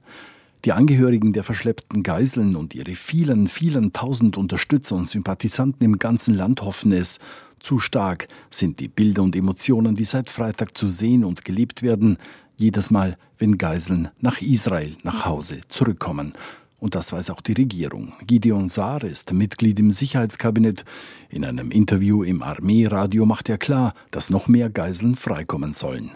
Die 0.64 0.72
Angehörigen 0.72 1.32
der 1.32 1.44
verschleppten 1.44 2.02
Geiseln 2.02 2.56
und 2.56 2.74
ihre 2.74 2.96
vielen, 2.96 3.46
vielen 3.46 3.92
tausend 3.92 4.36
Unterstützer 4.36 4.96
und 4.96 5.08
Sympathisanten 5.08 5.84
im 5.84 6.00
ganzen 6.00 6.34
Land 6.34 6.62
hoffen 6.62 6.90
es. 6.90 7.20
Zu 7.60 7.78
stark 7.78 8.26
sind 8.50 8.80
die 8.80 8.88
Bilder 8.88 9.22
und 9.22 9.36
Emotionen, 9.36 9.94
die 9.94 10.04
seit 10.04 10.30
Freitag 10.30 10.76
zu 10.76 10.88
sehen 10.88 11.24
und 11.24 11.44
gelebt 11.44 11.82
werden, 11.82 12.18
jedes 12.56 12.90
Mal, 12.90 13.16
wenn 13.38 13.56
Geiseln 13.56 14.08
nach 14.20 14.42
Israel 14.42 14.96
nach 15.04 15.26
Hause 15.26 15.60
zurückkommen. 15.68 16.32
Und 16.80 16.94
das 16.94 17.12
weiß 17.12 17.30
auch 17.30 17.40
die 17.40 17.54
Regierung. 17.54 18.12
Gideon 18.24 18.68
Saar 18.68 19.02
ist 19.02 19.32
Mitglied 19.32 19.80
im 19.80 19.90
Sicherheitskabinett. 19.90 20.84
In 21.28 21.44
einem 21.44 21.72
Interview 21.72 22.22
im 22.22 22.42
Armeeradio 22.42 23.26
macht 23.26 23.48
er 23.48 23.58
klar, 23.58 23.94
dass 24.12 24.30
noch 24.30 24.46
mehr 24.46 24.70
Geiseln 24.70 25.16
freikommen 25.16 25.72
sollen. 25.72 26.12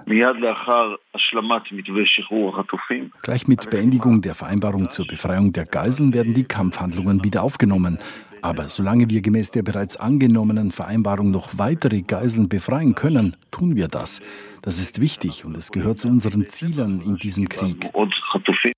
Gleich 3.22 3.48
mit 3.48 3.70
Beendigung 3.70 4.22
der 4.22 4.34
Vereinbarung 4.34 4.90
zur 4.90 5.06
Befreiung 5.06 5.52
der 5.52 5.66
Geiseln 5.66 6.14
werden 6.14 6.32
die 6.32 6.44
Kampfhandlungen 6.44 7.24
wieder 7.24 7.42
aufgenommen. 7.42 7.98
Aber 8.40 8.68
solange 8.68 9.08
wir 9.08 9.20
gemäß 9.20 9.52
der 9.52 9.62
bereits 9.62 9.96
angenommenen 9.96 10.72
Vereinbarung 10.72 11.30
noch 11.30 11.58
weitere 11.58 12.02
Geiseln 12.02 12.48
befreien 12.48 12.96
können, 12.96 13.36
tun 13.52 13.76
wir 13.76 13.86
das. 13.86 14.20
Das 14.62 14.78
ist 14.78 15.00
wichtig 15.00 15.44
und 15.44 15.56
es 15.56 15.72
gehört 15.72 15.98
zu 15.98 16.06
unseren 16.06 16.46
Zielen 16.46 17.02
in 17.02 17.16
diesem 17.16 17.48
Krieg. 17.48 17.90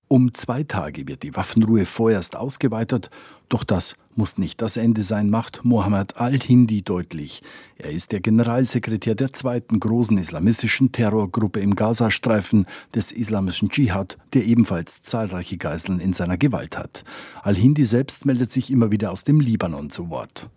Um 0.08 0.32
zwei 0.32 0.62
Tage 0.62 1.06
wird 1.06 1.22
die 1.22 1.36
Waffenruhe 1.36 1.84
vorerst 1.84 2.36
ausgeweitet, 2.36 3.10
doch 3.50 3.64
das 3.64 3.96
muss 4.16 4.38
nicht 4.38 4.62
das 4.62 4.76
Ende 4.76 5.02
sein, 5.02 5.28
macht 5.28 5.64
Mohammed 5.64 6.16
al-Hindi 6.16 6.82
deutlich. 6.82 7.42
Er 7.76 7.90
ist 7.90 8.12
der 8.12 8.20
Generalsekretär 8.20 9.14
der 9.14 9.32
zweiten 9.32 9.80
großen 9.80 10.16
islamistischen 10.16 10.92
Terrorgruppe 10.92 11.60
im 11.60 11.74
Gazastreifen 11.74 12.66
des 12.94 13.12
islamischen 13.12 13.68
Dschihad, 13.68 14.16
der 14.32 14.44
ebenfalls 14.44 15.02
zahlreiche 15.02 15.58
Geiseln 15.58 16.00
in 16.00 16.14
seiner 16.14 16.38
Gewalt 16.38 16.78
hat. 16.78 17.04
Al-Hindi 17.42 17.84
selbst 17.84 18.24
meldet 18.24 18.50
sich 18.50 18.70
immer 18.70 18.90
wieder 18.90 19.12
aus 19.12 19.24
dem 19.24 19.40
Libanon 19.40 19.90
zu 19.90 20.08
Wort. 20.08 20.48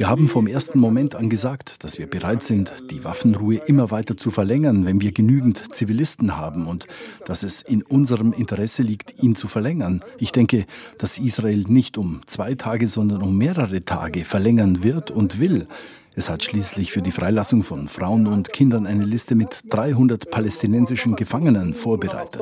Wir 0.00 0.08
haben 0.08 0.28
vom 0.28 0.46
ersten 0.46 0.78
Moment 0.78 1.14
an 1.14 1.28
gesagt, 1.28 1.84
dass 1.84 1.98
wir 1.98 2.06
bereit 2.06 2.42
sind, 2.42 2.72
die 2.90 3.04
Waffenruhe 3.04 3.56
immer 3.66 3.90
weiter 3.90 4.16
zu 4.16 4.30
verlängern, 4.30 4.86
wenn 4.86 5.02
wir 5.02 5.12
genügend 5.12 5.74
Zivilisten 5.74 6.38
haben 6.38 6.66
und 6.66 6.86
dass 7.26 7.42
es 7.42 7.60
in 7.60 7.82
unserem 7.82 8.32
Interesse 8.32 8.82
liegt, 8.82 9.22
ihn 9.22 9.34
zu 9.34 9.46
verlängern. 9.46 10.02
Ich 10.16 10.32
denke, 10.32 10.64
dass 10.96 11.18
Israel 11.18 11.66
nicht 11.68 11.98
um 11.98 12.22
zwei 12.24 12.54
Tage, 12.54 12.88
sondern 12.88 13.20
um 13.20 13.36
mehrere 13.36 13.84
Tage 13.84 14.24
verlängern 14.24 14.82
wird 14.82 15.10
und 15.10 15.38
will. 15.38 15.68
Es 16.16 16.30
hat 16.30 16.42
schließlich 16.44 16.92
für 16.92 17.02
die 17.02 17.10
Freilassung 17.10 17.62
von 17.62 17.86
Frauen 17.86 18.26
und 18.26 18.54
Kindern 18.54 18.86
eine 18.86 19.04
Liste 19.04 19.34
mit 19.34 19.64
300 19.68 20.30
palästinensischen 20.30 21.14
Gefangenen 21.14 21.74
vorbereitet. 21.74 22.40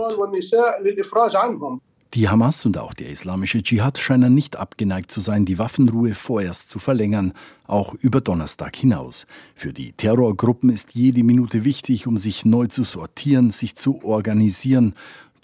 Die 2.15 2.27
Hamas 2.27 2.65
und 2.65 2.79
auch 2.79 2.95
der 2.95 3.11
islamische 3.11 3.62
Dschihad 3.62 3.99
scheinen 3.99 4.35
nicht 4.35 4.57
abgeneigt 4.57 5.11
zu 5.11 5.21
sein, 5.21 5.45
die 5.45 5.59
Waffenruhe 5.59 6.15
vorerst 6.15 6.71
zu 6.71 6.79
verlängern, 6.79 7.35
auch 7.67 7.93
über 7.93 8.23
Donnerstag 8.23 8.77
hinaus. 8.77 9.27
Für 9.55 9.75
die 9.75 9.93
Terrorgruppen 9.93 10.71
ist 10.71 10.95
jede 10.95 11.23
Minute 11.23 11.65
wichtig, 11.65 12.07
um 12.07 12.17
sich 12.17 12.47
neu 12.47 12.67
zu 12.67 12.83
sortieren, 12.83 13.50
sich 13.50 13.75
zu 13.75 14.03
organisieren 14.05 14.95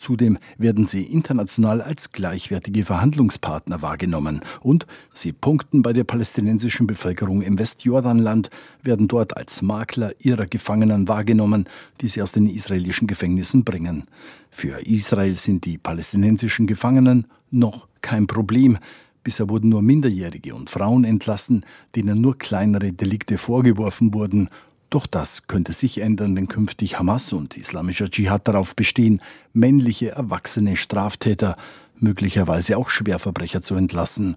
Zudem 0.04 0.36
werden 0.58 0.84
sie 0.84 1.02
international 1.02 1.80
als 1.80 2.12
gleichwertige 2.12 2.84
Verhandlungspartner 2.84 3.80
wahrgenommen 3.80 4.42
und 4.60 4.86
sie 5.14 5.32
punkten 5.32 5.80
bei 5.80 5.94
der 5.94 6.04
palästinensischen 6.04 6.86
Bevölkerung 6.86 7.40
im 7.40 7.58
Westjordanland, 7.58 8.50
werden 8.82 9.08
dort 9.08 9.34
als 9.38 9.62
Makler 9.62 10.12
ihrer 10.18 10.44
Gefangenen 10.44 11.08
wahrgenommen, 11.08 11.70
die 12.02 12.08
sie 12.08 12.20
aus 12.20 12.32
den 12.32 12.50
israelischen 12.50 13.06
Gefängnissen 13.06 13.64
bringen. 13.64 14.04
Für 14.50 14.86
Israel 14.86 15.38
sind 15.38 15.64
die 15.64 15.78
palästinensischen 15.78 16.66
Gefangenen 16.66 17.26
noch 17.50 17.88
kein 18.02 18.26
Problem. 18.26 18.76
Bisher 19.22 19.48
wurden 19.48 19.70
nur 19.70 19.80
Minderjährige 19.80 20.54
und 20.54 20.68
Frauen 20.68 21.04
entlassen, 21.04 21.64
denen 21.96 22.20
nur 22.20 22.36
kleinere 22.36 22.92
Delikte 22.92 23.38
vorgeworfen 23.38 24.12
wurden 24.12 24.50
doch 24.90 25.06
das 25.06 25.46
könnte 25.46 25.72
sich 25.72 25.98
ändern, 25.98 26.36
wenn 26.36 26.48
künftig 26.48 26.98
Hamas 26.98 27.32
und 27.32 27.56
islamischer 27.56 28.08
Dschihad 28.08 28.46
darauf 28.46 28.76
bestehen, 28.76 29.20
männliche 29.52 30.10
erwachsene 30.10 30.76
Straftäter, 30.76 31.56
möglicherweise 31.98 32.76
auch 32.76 32.88
Schwerverbrecher 32.88 33.62
zu 33.62 33.74
entlassen 33.74 34.36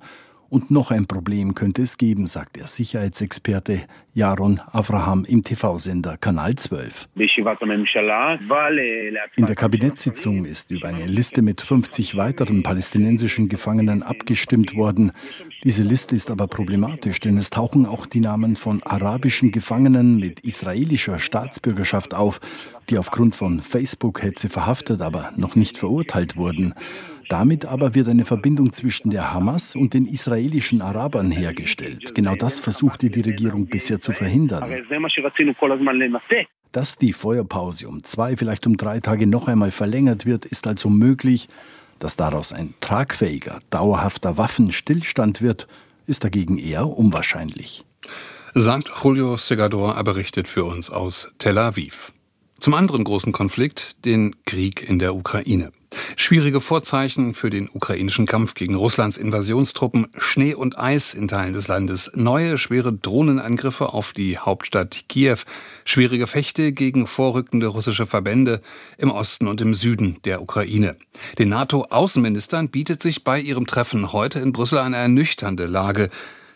und 0.49 0.71
noch 0.71 0.91
ein 0.91 1.07
Problem 1.07 1.55
könnte 1.55 1.81
es 1.81 1.97
geben, 1.97 2.27
sagt 2.27 2.55
der 2.55 2.67
Sicherheitsexperte 2.67 3.81
Jaron 4.13 4.59
Avraham 4.71 5.25
im 5.25 5.43
TV-Sender 5.43 6.17
Kanal 6.17 6.55
12. 6.55 7.09
In 9.35 9.45
der 9.45 9.55
Kabinettssitzung 9.55 10.45
ist 10.45 10.71
über 10.71 10.87
eine 10.87 11.05
Liste 11.05 11.41
mit 11.41 11.61
50 11.61 12.17
weiteren 12.17 12.63
palästinensischen 12.63 13.49
Gefangenen 13.49 14.03
abgestimmt 14.03 14.75
worden. 14.75 15.11
Diese 15.63 15.83
Liste 15.83 16.15
ist 16.15 16.31
aber 16.31 16.47
problematisch, 16.47 17.19
denn 17.19 17.37
es 17.37 17.49
tauchen 17.49 17.85
auch 17.85 18.05
die 18.05 18.21
Namen 18.21 18.55
von 18.55 18.81
arabischen 18.83 19.51
Gefangenen 19.51 20.17
mit 20.17 20.39
israelischer 20.39 21.19
Staatsbürgerschaft 21.19 22.13
auf, 22.13 22.39
die 22.89 22.97
aufgrund 22.97 23.35
von 23.35 23.61
Facebook-Hetze 23.61 24.49
verhaftet, 24.49 25.01
aber 25.01 25.33
noch 25.35 25.55
nicht 25.55 25.77
verurteilt 25.77 26.37
wurden. 26.37 26.73
Damit 27.29 27.65
aber 27.65 27.93
wird 27.93 28.07
eine 28.07 28.25
Verbindung 28.25 28.71
zwischen 28.71 29.09
der 29.09 29.33
Hamas 29.33 29.75
und 29.75 29.93
den 29.93 30.05
israelischen 30.05 30.81
Arabern 30.81 31.31
hergestellt. 31.31 32.15
Genau 32.15 32.35
das 32.35 32.59
versuchte 32.59 33.09
die 33.09 33.21
Regierung 33.21 33.67
bisher 33.67 33.99
zu 33.99 34.13
verhindern. 34.13 34.63
Dass 36.71 36.97
die 36.97 37.13
Feuerpause 37.13 37.87
um 37.87 38.03
zwei, 38.03 38.37
vielleicht 38.37 38.67
um 38.67 38.77
drei 38.77 38.99
Tage 38.99 39.27
noch 39.27 39.47
einmal 39.47 39.71
verlängert 39.71 40.25
wird, 40.25 40.45
ist 40.45 40.67
also 40.67 40.89
möglich. 40.89 41.47
Dass 41.99 42.15
daraus 42.15 42.53
ein 42.53 42.75
tragfähiger, 42.79 43.59
dauerhafter 43.71 44.37
Waffenstillstand 44.37 45.41
wird, 45.41 45.67
ist 46.05 46.23
dagegen 46.23 46.57
eher 46.57 46.87
unwahrscheinlich. 46.87 47.83
Sagt 48.53 48.91
Julio 49.03 49.37
Segador, 49.37 49.95
er 49.95 50.03
berichtet 50.03 50.47
für 50.47 50.63
uns 50.63 50.89
aus 50.89 51.29
Tel 51.39 51.57
Aviv. 51.57 52.13
Zum 52.59 52.73
anderen 52.73 53.03
großen 53.03 53.31
Konflikt, 53.33 54.03
den 54.05 54.35
Krieg 54.45 54.81
in 54.87 54.97
der 54.97 55.15
Ukraine. 55.15 55.71
Schwierige 56.15 56.59
Vorzeichen 56.59 57.33
für 57.33 57.49
den 57.49 57.69
ukrainischen 57.71 58.25
Kampf 58.25 58.55
gegen 58.55 58.75
Russlands 58.75 59.17
Invasionstruppen, 59.17 60.07
Schnee 60.17 60.53
und 60.53 60.77
Eis 60.77 61.13
in 61.13 61.27
Teilen 61.27 61.53
des 61.53 61.67
Landes, 61.67 62.11
neue 62.15 62.57
schwere 62.57 62.91
Drohnenangriffe 62.91 63.93
auf 63.93 64.11
die 64.11 64.37
Hauptstadt 64.37 65.05
Kiew, 65.07 65.37
schwere 65.85 66.17
Gefechte 66.17 66.73
gegen 66.73 67.07
vorrückende 67.07 67.67
russische 67.67 68.07
Verbände 68.07 68.61
im 68.97 69.11
Osten 69.11 69.47
und 69.47 69.61
im 69.61 69.73
Süden 69.73 70.17
der 70.25 70.41
Ukraine. 70.41 70.97
Den 71.37 71.49
NATO-Außenministern 71.49 72.69
bietet 72.69 73.01
sich 73.01 73.23
bei 73.23 73.39
ihrem 73.39 73.67
Treffen 73.67 74.11
heute 74.11 74.39
in 74.39 74.51
Brüssel 74.51 74.79
eine 74.79 74.97
ernüchternde 74.97 75.67
Lage. 75.67 76.09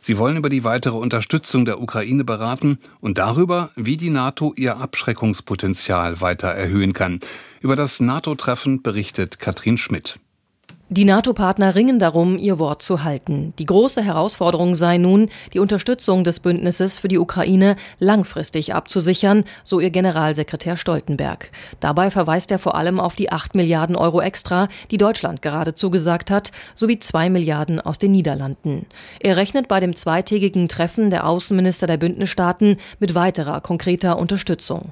Sie 0.03 0.17
wollen 0.17 0.35
über 0.35 0.49
die 0.49 0.63
weitere 0.63 0.97
Unterstützung 0.97 1.63
der 1.63 1.79
Ukraine 1.79 2.23
beraten 2.23 2.79
und 3.01 3.19
darüber, 3.19 3.69
wie 3.75 3.97
die 3.97 4.09
NATO 4.09 4.51
ihr 4.55 4.77
Abschreckungspotenzial 4.77 6.21
weiter 6.21 6.47
erhöhen 6.47 6.93
kann. 6.93 7.19
Über 7.61 7.75
das 7.75 7.99
NATO-Treffen 7.99 8.81
berichtet 8.81 9.39
Katrin 9.39 9.77
Schmidt. 9.77 10.19
Die 10.93 11.05
NATO-Partner 11.05 11.73
ringen 11.75 11.99
darum, 11.99 12.37
ihr 12.37 12.59
Wort 12.59 12.81
zu 12.81 13.05
halten. 13.05 13.53
Die 13.59 13.65
große 13.65 14.03
Herausforderung 14.03 14.75
sei 14.75 14.97
nun, 14.97 15.29
die 15.53 15.59
Unterstützung 15.59 16.25
des 16.25 16.41
Bündnisses 16.41 16.99
für 16.99 17.07
die 17.07 17.17
Ukraine 17.17 17.77
langfristig 17.99 18.73
abzusichern, 18.73 19.45
so 19.63 19.79
ihr 19.79 19.89
Generalsekretär 19.89 20.75
Stoltenberg. 20.75 21.49
Dabei 21.79 22.11
verweist 22.11 22.51
er 22.51 22.59
vor 22.59 22.75
allem 22.75 22.99
auf 22.99 23.15
die 23.15 23.31
8 23.31 23.55
Milliarden 23.55 23.95
Euro 23.95 24.19
extra, 24.19 24.67
die 24.91 24.97
Deutschland 24.97 25.41
gerade 25.41 25.75
zugesagt 25.75 26.29
hat, 26.29 26.51
sowie 26.75 26.99
2 26.99 27.29
Milliarden 27.29 27.79
aus 27.79 27.97
den 27.97 28.11
Niederlanden. 28.11 28.85
Er 29.21 29.37
rechnet 29.37 29.69
bei 29.69 29.79
dem 29.79 29.95
zweitägigen 29.95 30.67
Treffen 30.67 31.09
der 31.09 31.25
Außenminister 31.25 31.87
der 31.87 31.95
Bündnisstaaten 31.95 32.75
mit 32.99 33.15
weiterer 33.15 33.61
konkreter 33.61 34.19
Unterstützung. 34.19 34.91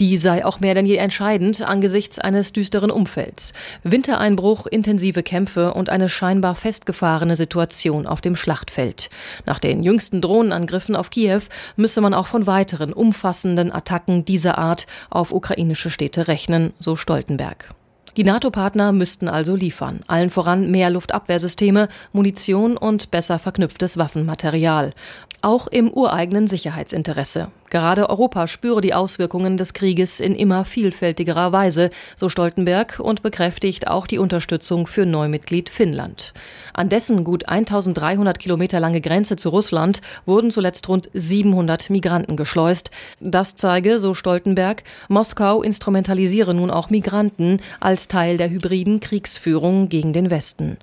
Die 0.00 0.16
sei 0.16 0.46
auch 0.46 0.60
mehr 0.60 0.74
denn 0.74 0.86
je 0.86 0.96
entscheidend 0.96 1.60
angesichts 1.60 2.18
eines 2.18 2.54
düsteren 2.54 2.90
Umfelds. 2.90 3.52
Wintereinbruch, 3.82 4.66
intensive 4.66 5.22
Kämpfe 5.22 5.74
und 5.74 5.90
eine 5.90 6.08
scheinbar 6.08 6.54
festgefahrene 6.54 7.36
Situation 7.36 8.06
auf 8.06 8.22
dem 8.22 8.34
Schlachtfeld. 8.34 9.10
Nach 9.44 9.58
den 9.58 9.82
jüngsten 9.82 10.22
Drohnenangriffen 10.22 10.96
auf 10.96 11.10
Kiew 11.10 11.42
müsse 11.76 12.00
man 12.00 12.14
auch 12.14 12.26
von 12.26 12.46
weiteren 12.46 12.94
umfassenden 12.94 13.70
Attacken 13.70 14.24
dieser 14.24 14.56
Art 14.56 14.86
auf 15.10 15.32
ukrainische 15.32 15.90
Städte 15.90 16.28
rechnen, 16.28 16.72
so 16.78 16.96
Stoltenberg. 16.96 17.68
Die 18.16 18.24
NATO-Partner 18.24 18.92
müssten 18.92 19.28
also 19.28 19.54
liefern, 19.54 20.00
allen 20.06 20.30
voran 20.30 20.70
mehr 20.70 20.88
Luftabwehrsysteme, 20.88 21.88
Munition 22.12 22.78
und 22.78 23.10
besser 23.10 23.38
verknüpftes 23.38 23.98
Waffenmaterial. 23.98 24.94
Auch 25.42 25.66
im 25.66 25.90
ureigenen 25.92 26.48
Sicherheitsinteresse. 26.48 27.48
Gerade 27.70 28.10
Europa 28.10 28.48
spüre 28.48 28.80
die 28.80 28.94
Auswirkungen 28.94 29.56
des 29.56 29.74
Krieges 29.74 30.18
in 30.18 30.34
immer 30.34 30.64
vielfältigerer 30.64 31.52
Weise, 31.52 31.90
so 32.16 32.28
Stoltenberg, 32.28 32.98
und 32.98 33.22
bekräftigt 33.22 33.86
auch 33.86 34.08
die 34.08 34.18
Unterstützung 34.18 34.88
für 34.88 35.06
Neumitglied 35.06 35.68
Finnland. 35.68 36.34
An 36.74 36.88
dessen 36.88 37.22
gut 37.22 37.48
1300 37.48 38.38
Kilometer 38.40 38.80
lange 38.80 39.00
Grenze 39.00 39.36
zu 39.36 39.50
Russland 39.50 40.02
wurden 40.26 40.50
zuletzt 40.50 40.88
rund 40.88 41.10
700 41.14 41.90
Migranten 41.90 42.36
geschleust. 42.36 42.90
Das 43.20 43.54
zeige, 43.54 44.00
so 44.00 44.14
Stoltenberg, 44.14 44.82
Moskau 45.08 45.62
instrumentalisiere 45.62 46.54
nun 46.54 46.70
auch 46.70 46.90
Migranten 46.90 47.58
als 47.78 48.08
Teil 48.08 48.36
der 48.36 48.50
hybriden 48.50 48.98
Kriegsführung 48.98 49.88
gegen 49.88 50.12
den 50.12 50.30
Westen. 50.30 50.78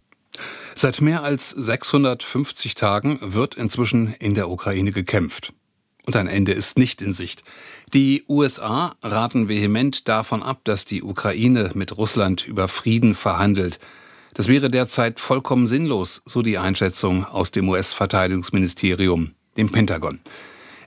Seit 0.76 1.02
mehr 1.02 1.24
als 1.24 1.50
650 1.50 2.76
Tagen 2.76 3.20
wird 3.22 3.56
inzwischen 3.56 4.14
in 4.20 4.36
der 4.36 4.50
Ukraine 4.50 4.92
gekämpft. 4.92 5.54
Und 6.08 6.16
ein 6.16 6.28
Ende 6.28 6.54
ist 6.54 6.78
nicht 6.78 7.02
in 7.02 7.12
Sicht. 7.12 7.44
Die 7.94 8.24
USA 8.30 8.96
raten 9.04 9.50
vehement 9.50 10.08
davon 10.08 10.42
ab, 10.42 10.62
dass 10.64 10.86
die 10.86 11.04
Ukraine 11.04 11.72
mit 11.74 11.98
Russland 11.98 12.48
über 12.48 12.70
Frieden 12.70 13.14
verhandelt. 13.14 13.80
Das 14.34 14.48
wäre 14.48 14.70
derzeit 14.70 15.20
vollkommen 15.20 15.68
sinnlos, 15.68 16.22
so 16.26 16.42
die 16.42 16.58
Einschätzung 16.58 17.26
aus 17.26 17.52
dem 17.52 17.68
US-Verteidigungsministerium, 17.68 19.32
dem 19.58 19.70
Pentagon. 19.70 20.22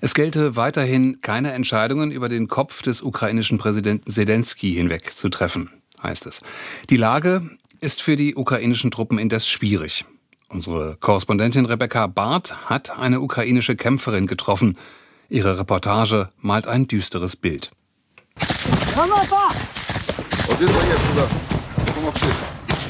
Es 0.00 0.15
gelte 0.15 0.57
weiterhin 0.57 1.21
keine 1.21 1.53
Entscheidungen 1.53 2.12
über 2.12 2.31
den 2.31 2.49
Kopf 2.49 2.81
des 2.81 3.03
ukrainischen 3.03 3.59
Präsidenten 3.59 4.11
Zelensky 4.11 4.73
hinweg 4.73 5.19
zu 5.19 5.29
treffen, 5.29 5.69
heißt 6.03 6.25
es. 6.25 6.41
Die 6.89 6.97
Lage 6.97 7.43
ist 7.83 8.00
für 8.00 8.17
die 8.17 8.37
ukrainischen 8.37 8.91
Truppen 8.91 9.19
indes 9.19 9.47
schwierig. 9.47 10.07
Unsere 10.49 10.97
Korrespondentin 10.99 11.67
Rebecca 11.67 12.07
Barth 12.07 12.71
hat 12.71 12.99
eine 12.99 13.21
ukrainische 13.21 13.77
Kämpferin 13.77 14.27
getroffen. 14.27 14.79
Ihre 15.31 15.61
Reportage 15.61 16.29
malt 16.41 16.67
ein 16.67 16.89
düsteres 16.89 17.37
Bild. 17.37 17.71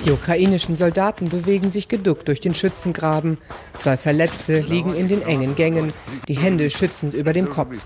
Die 0.07 0.11
ukrainischen 0.11 0.75
Soldaten 0.75 1.29
bewegen 1.29 1.69
sich 1.69 1.89
geduckt 1.89 2.29
durch 2.29 2.41
den 2.41 2.55
Schützengraben. 2.55 3.37
Zwei 3.75 3.99
Verletzte 3.99 4.61
liegen 4.61 4.95
in 4.95 5.09
den 5.09 5.21
engen 5.21 5.55
Gängen, 5.55 5.93
die 6.29 6.39
Hände 6.39 6.71
schützend 6.71 7.13
über 7.13 7.35
dem 7.35 7.51
Kopf. 7.51 7.77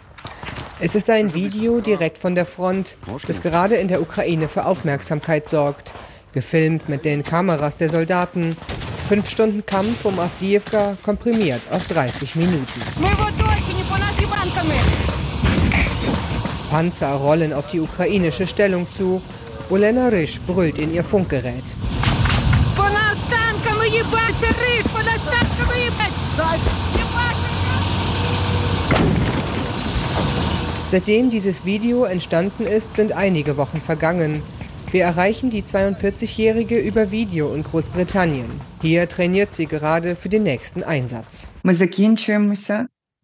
Es 0.78 0.94
ist 0.94 1.10
ein 1.10 1.34
Video 1.34 1.80
direkt 1.80 2.18
von 2.18 2.36
der 2.36 2.46
Front, 2.46 2.96
das 3.26 3.42
gerade 3.42 3.74
in 3.74 3.88
der 3.88 4.00
Ukraine 4.00 4.46
für 4.46 4.66
Aufmerksamkeit 4.66 5.48
sorgt. 5.48 5.92
Gefilmt 6.32 6.88
mit 6.88 7.04
den 7.04 7.24
Kameras 7.24 7.74
der 7.74 7.90
Soldaten. 7.90 8.56
Fünf 9.08 9.28
Stunden 9.28 9.66
Kampf 9.66 10.04
um 10.04 10.18
Avdiivka 10.20 10.96
komprimiert 11.02 11.62
auf 11.72 11.88
30 11.88 12.36
Minuten. 12.36 12.80
Panzer 16.70 17.12
rollen 17.14 17.52
auf 17.52 17.68
die 17.68 17.80
ukrainische 17.80 18.46
Stellung 18.46 18.88
zu. 18.90 19.22
Olena 19.70 20.08
Risch 20.08 20.40
brüllt 20.40 20.78
in 20.78 20.92
ihr 20.92 21.04
Funkgerät. 21.04 21.64
Seitdem 30.86 31.30
dieses 31.30 31.64
Video 31.64 32.04
entstanden 32.04 32.66
ist, 32.66 32.96
sind 32.96 33.12
einige 33.12 33.56
Wochen 33.56 33.80
vergangen. 33.80 34.42
Wir 34.90 35.04
erreichen 35.04 35.50
die 35.50 35.62
42-Jährige 35.62 36.78
über 36.78 37.10
Video 37.10 37.52
in 37.52 37.64
Großbritannien. 37.64 38.60
Hier 38.80 39.08
trainiert 39.08 39.50
sie 39.50 39.66
gerade 39.66 40.14
für 40.14 40.28
den 40.28 40.44
nächsten 40.44 40.84
Einsatz. 40.84 41.48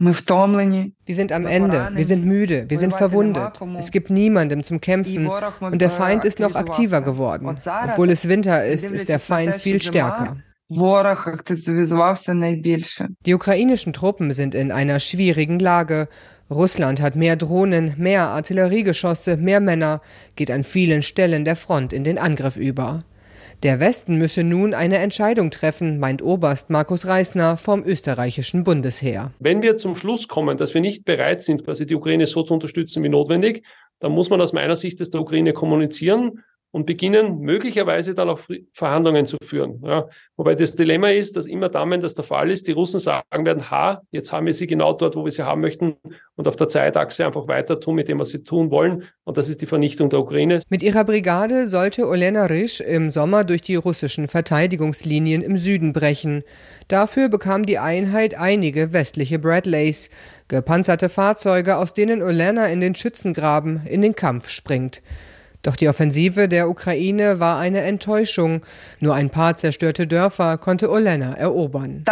Wir 0.00 1.14
sind 1.14 1.30
am 1.30 1.44
Ende, 1.44 1.90
wir 1.94 2.04
sind 2.06 2.24
müde, 2.24 2.64
wir 2.68 2.78
sind 2.78 2.94
verwundet. 2.94 3.60
Es 3.76 3.90
gibt 3.90 4.10
niemandem 4.10 4.64
zum 4.64 4.80
Kämpfen. 4.80 5.28
und 5.60 5.80
der 5.80 5.90
Feind 5.90 6.24
ist 6.24 6.40
noch 6.40 6.54
aktiver 6.54 7.02
geworden. 7.02 7.58
Obwohl 7.84 8.08
es 8.08 8.26
Winter 8.26 8.64
ist, 8.64 8.90
ist 8.90 9.10
der 9.10 9.18
Feind 9.18 9.56
viel 9.56 9.82
stärker. 9.82 10.38
Die 13.26 13.34
ukrainischen 13.34 13.92
Truppen 13.92 14.32
sind 14.32 14.54
in 14.54 14.72
einer 14.72 15.00
schwierigen 15.00 15.58
Lage. 15.58 16.08
Russland 16.48 17.02
hat 17.02 17.14
mehr 17.14 17.36
Drohnen, 17.36 17.94
mehr 17.98 18.28
Artilleriegeschosse, 18.28 19.36
mehr 19.36 19.60
Männer, 19.60 20.00
geht 20.34 20.50
an 20.50 20.64
vielen 20.64 21.02
Stellen 21.02 21.44
der 21.44 21.56
Front 21.56 21.92
in 21.92 22.04
den 22.04 22.18
Angriff 22.18 22.56
über. 22.56 23.00
Der 23.62 23.78
Westen 23.78 24.16
müsse 24.16 24.42
nun 24.42 24.72
eine 24.72 24.96
Entscheidung 24.96 25.50
treffen, 25.50 25.98
meint 25.98 26.22
Oberst 26.22 26.70
Markus 26.70 27.06
Reisner 27.06 27.58
vom 27.58 27.84
österreichischen 27.84 28.64
Bundesheer. 28.64 29.32
Wenn 29.38 29.60
wir 29.60 29.76
zum 29.76 29.96
Schluss 29.96 30.28
kommen, 30.28 30.56
dass 30.56 30.72
wir 30.72 30.80
nicht 30.80 31.04
bereit 31.04 31.44
sind, 31.44 31.66
quasi 31.66 31.84
die 31.84 31.94
Ukraine 31.94 32.26
so 32.26 32.42
zu 32.42 32.54
unterstützen 32.54 33.02
wie 33.02 33.10
notwendig, 33.10 33.62
dann 33.98 34.12
muss 34.12 34.30
man 34.30 34.40
aus 34.40 34.54
meiner 34.54 34.76
Sicht 34.76 34.98
das 34.98 35.10
der 35.10 35.20
Ukraine 35.20 35.52
kommunizieren 35.52 36.42
und 36.72 36.86
beginnen 36.86 37.40
möglicherweise 37.40 38.14
dann 38.14 38.28
auch 38.28 38.40
Verhandlungen 38.72 39.26
zu 39.26 39.36
führen. 39.42 39.82
Ja. 39.84 40.08
Wobei 40.36 40.54
das 40.54 40.76
Dilemma 40.76 41.10
ist, 41.10 41.36
dass 41.36 41.46
immer 41.46 41.68
dann, 41.68 41.90
wenn 41.90 42.00
das 42.00 42.14
der 42.14 42.24
Fall 42.24 42.50
ist, 42.50 42.68
die 42.68 42.72
Russen 42.72 43.00
sagen 43.00 43.44
werden, 43.44 43.70
ha, 43.70 44.02
jetzt 44.12 44.32
haben 44.32 44.46
wir 44.46 44.54
sie 44.54 44.66
genau 44.66 44.92
dort, 44.92 45.16
wo 45.16 45.24
wir 45.24 45.32
sie 45.32 45.44
haben 45.44 45.60
möchten 45.60 45.96
und 46.36 46.46
auf 46.46 46.56
der 46.56 46.68
Zeitachse 46.68 47.26
einfach 47.26 47.48
weiter 47.48 47.80
tun 47.80 47.96
mit 47.96 48.08
dem, 48.08 48.20
was 48.20 48.30
sie 48.30 48.44
tun 48.44 48.70
wollen. 48.70 49.04
Und 49.24 49.36
das 49.36 49.48
ist 49.48 49.60
die 49.60 49.66
Vernichtung 49.66 50.10
der 50.10 50.20
Ukraine. 50.20 50.62
Mit 50.68 50.82
ihrer 50.82 51.04
Brigade 51.04 51.66
sollte 51.66 52.06
Olena 52.06 52.46
Risch 52.46 52.80
im 52.80 53.10
Sommer 53.10 53.42
durch 53.42 53.62
die 53.62 53.76
russischen 53.76 54.28
Verteidigungslinien 54.28 55.42
im 55.42 55.56
Süden 55.56 55.92
brechen. 55.92 56.44
Dafür 56.86 57.28
bekam 57.28 57.66
die 57.66 57.78
Einheit 57.78 58.34
einige 58.34 58.92
westliche 58.92 59.40
Bradleys, 59.40 60.08
gepanzerte 60.46 61.08
Fahrzeuge, 61.08 61.76
aus 61.76 61.94
denen 61.94 62.22
Olena 62.22 62.66
in 62.66 62.80
den 62.80 62.94
Schützengraben 62.94 63.86
in 63.86 64.02
den 64.02 64.14
Kampf 64.14 64.48
springt. 64.50 65.02
Doch 65.62 65.76
die 65.76 65.88
Offensive 65.88 66.48
der 66.48 66.70
Ukraine 66.70 67.38
war 67.38 67.58
eine 67.58 67.82
Enttäuschung. 67.82 68.62
Nur 68.98 69.14
ein 69.14 69.28
paar 69.28 69.56
zerstörte 69.56 70.06
Dörfer 70.06 70.56
konnte 70.56 70.90
Olena 70.90 71.34
erobern. 71.34 72.02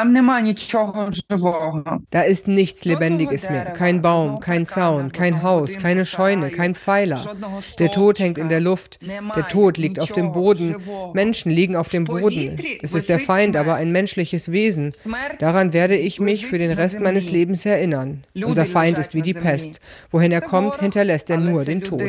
Da 2.11 2.23
ist 2.23 2.49
nichts 2.49 2.85
Lebendiges 2.85 3.49
mehr. 3.49 3.65
Kein 3.65 4.03
Baum, 4.03 4.41
kein 4.41 4.67
Zaun, 4.67 5.13
kein 5.13 5.43
Haus, 5.43 5.79
keine 5.79 6.05
Scheune, 6.05 6.51
kein 6.51 6.75
Pfeiler. 6.75 7.35
Der 7.79 7.91
Tod 7.91 8.19
hängt 8.19 8.37
in 8.37 8.51
der 8.51 8.61
Luft. 8.61 8.99
Der 9.03 9.49
Tod 9.49 9.79
liegt 9.79 9.99
auf 9.99 10.13
dem 10.13 10.33
Boden. 10.33 10.77
Menschen 11.15 11.51
liegen 11.51 11.75
auf 11.75 11.89
dem 11.89 12.05
Boden. 12.05 12.61
Es 12.83 12.95
ist 12.95 13.09
der 13.09 13.19
Feind, 13.19 13.57
aber 13.57 13.75
ein 13.75 13.93
menschliches 13.93 14.53
Wesen. 14.53 14.93
Daran 15.39 15.73
werde 15.73 15.97
ich 15.97 16.21
mich 16.21 16.47
für 16.47 16.59
den 16.59 16.71
Rest 16.71 17.01
meines 17.01 17.31
Lebens 17.31 17.65
erinnern. 17.65 18.25
Unser 18.35 18.67
Feind 18.67 18.99
ist 18.99 19.15
wie 19.15 19.23
die 19.23 19.35
Pest. 19.35 19.81
Wohin 20.11 20.33
er 20.33 20.43
kommt, 20.43 20.81
hinterlässt 20.81 21.31
er 21.31 21.39
nur 21.39 21.65
den 21.65 21.83
Tod 21.83 22.03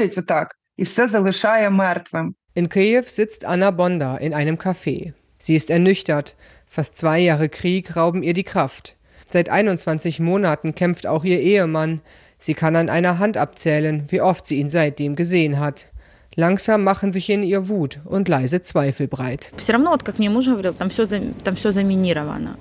виходить 0.00 0.18
отак 0.18 0.56
і 0.76 0.82
все 0.82 1.08
залишає 1.08 1.70
мертвим. 1.70 2.34
In 2.56 2.68
Kiew 2.68 3.02
sitzt 3.02 3.44
Anna 3.44 3.70
Bonda 3.70 4.16
in 4.16 4.32
einem 4.32 4.56
Café. 4.56 5.12
Sie 5.38 5.54
ist 5.54 5.70
ernüchtert. 5.70 6.34
Fast 6.68 6.96
zwei 6.96 7.18
Jahre 7.18 7.48
Krieg 7.48 7.96
rauben 7.96 8.22
ihr 8.22 8.32
die 8.32 8.50
Kraft. 8.52 8.96
Seit 9.28 9.50
21 9.50 10.20
Monaten 10.20 10.74
kämpft 10.74 11.06
auch 11.06 11.24
ihr 11.24 11.40
Ehemann. 11.40 12.00
Sie 12.38 12.54
kann 12.54 12.76
an 12.76 12.88
einer 12.88 13.18
Hand 13.18 13.36
abzählen, 13.36 14.04
wie 14.08 14.22
oft 14.22 14.46
sie 14.46 14.58
ihn 14.60 14.70
seitdem 14.70 15.16
gesehen 15.16 15.60
hat. 15.60 15.88
Langsam 16.35 16.85
machen 16.85 17.11
sich 17.11 17.29
in 17.29 17.43
ihr 17.43 17.67
Wut 17.67 17.99
und 18.05 18.29
leise 18.29 18.61
Zweifel 18.61 19.07
breit. 19.09 19.51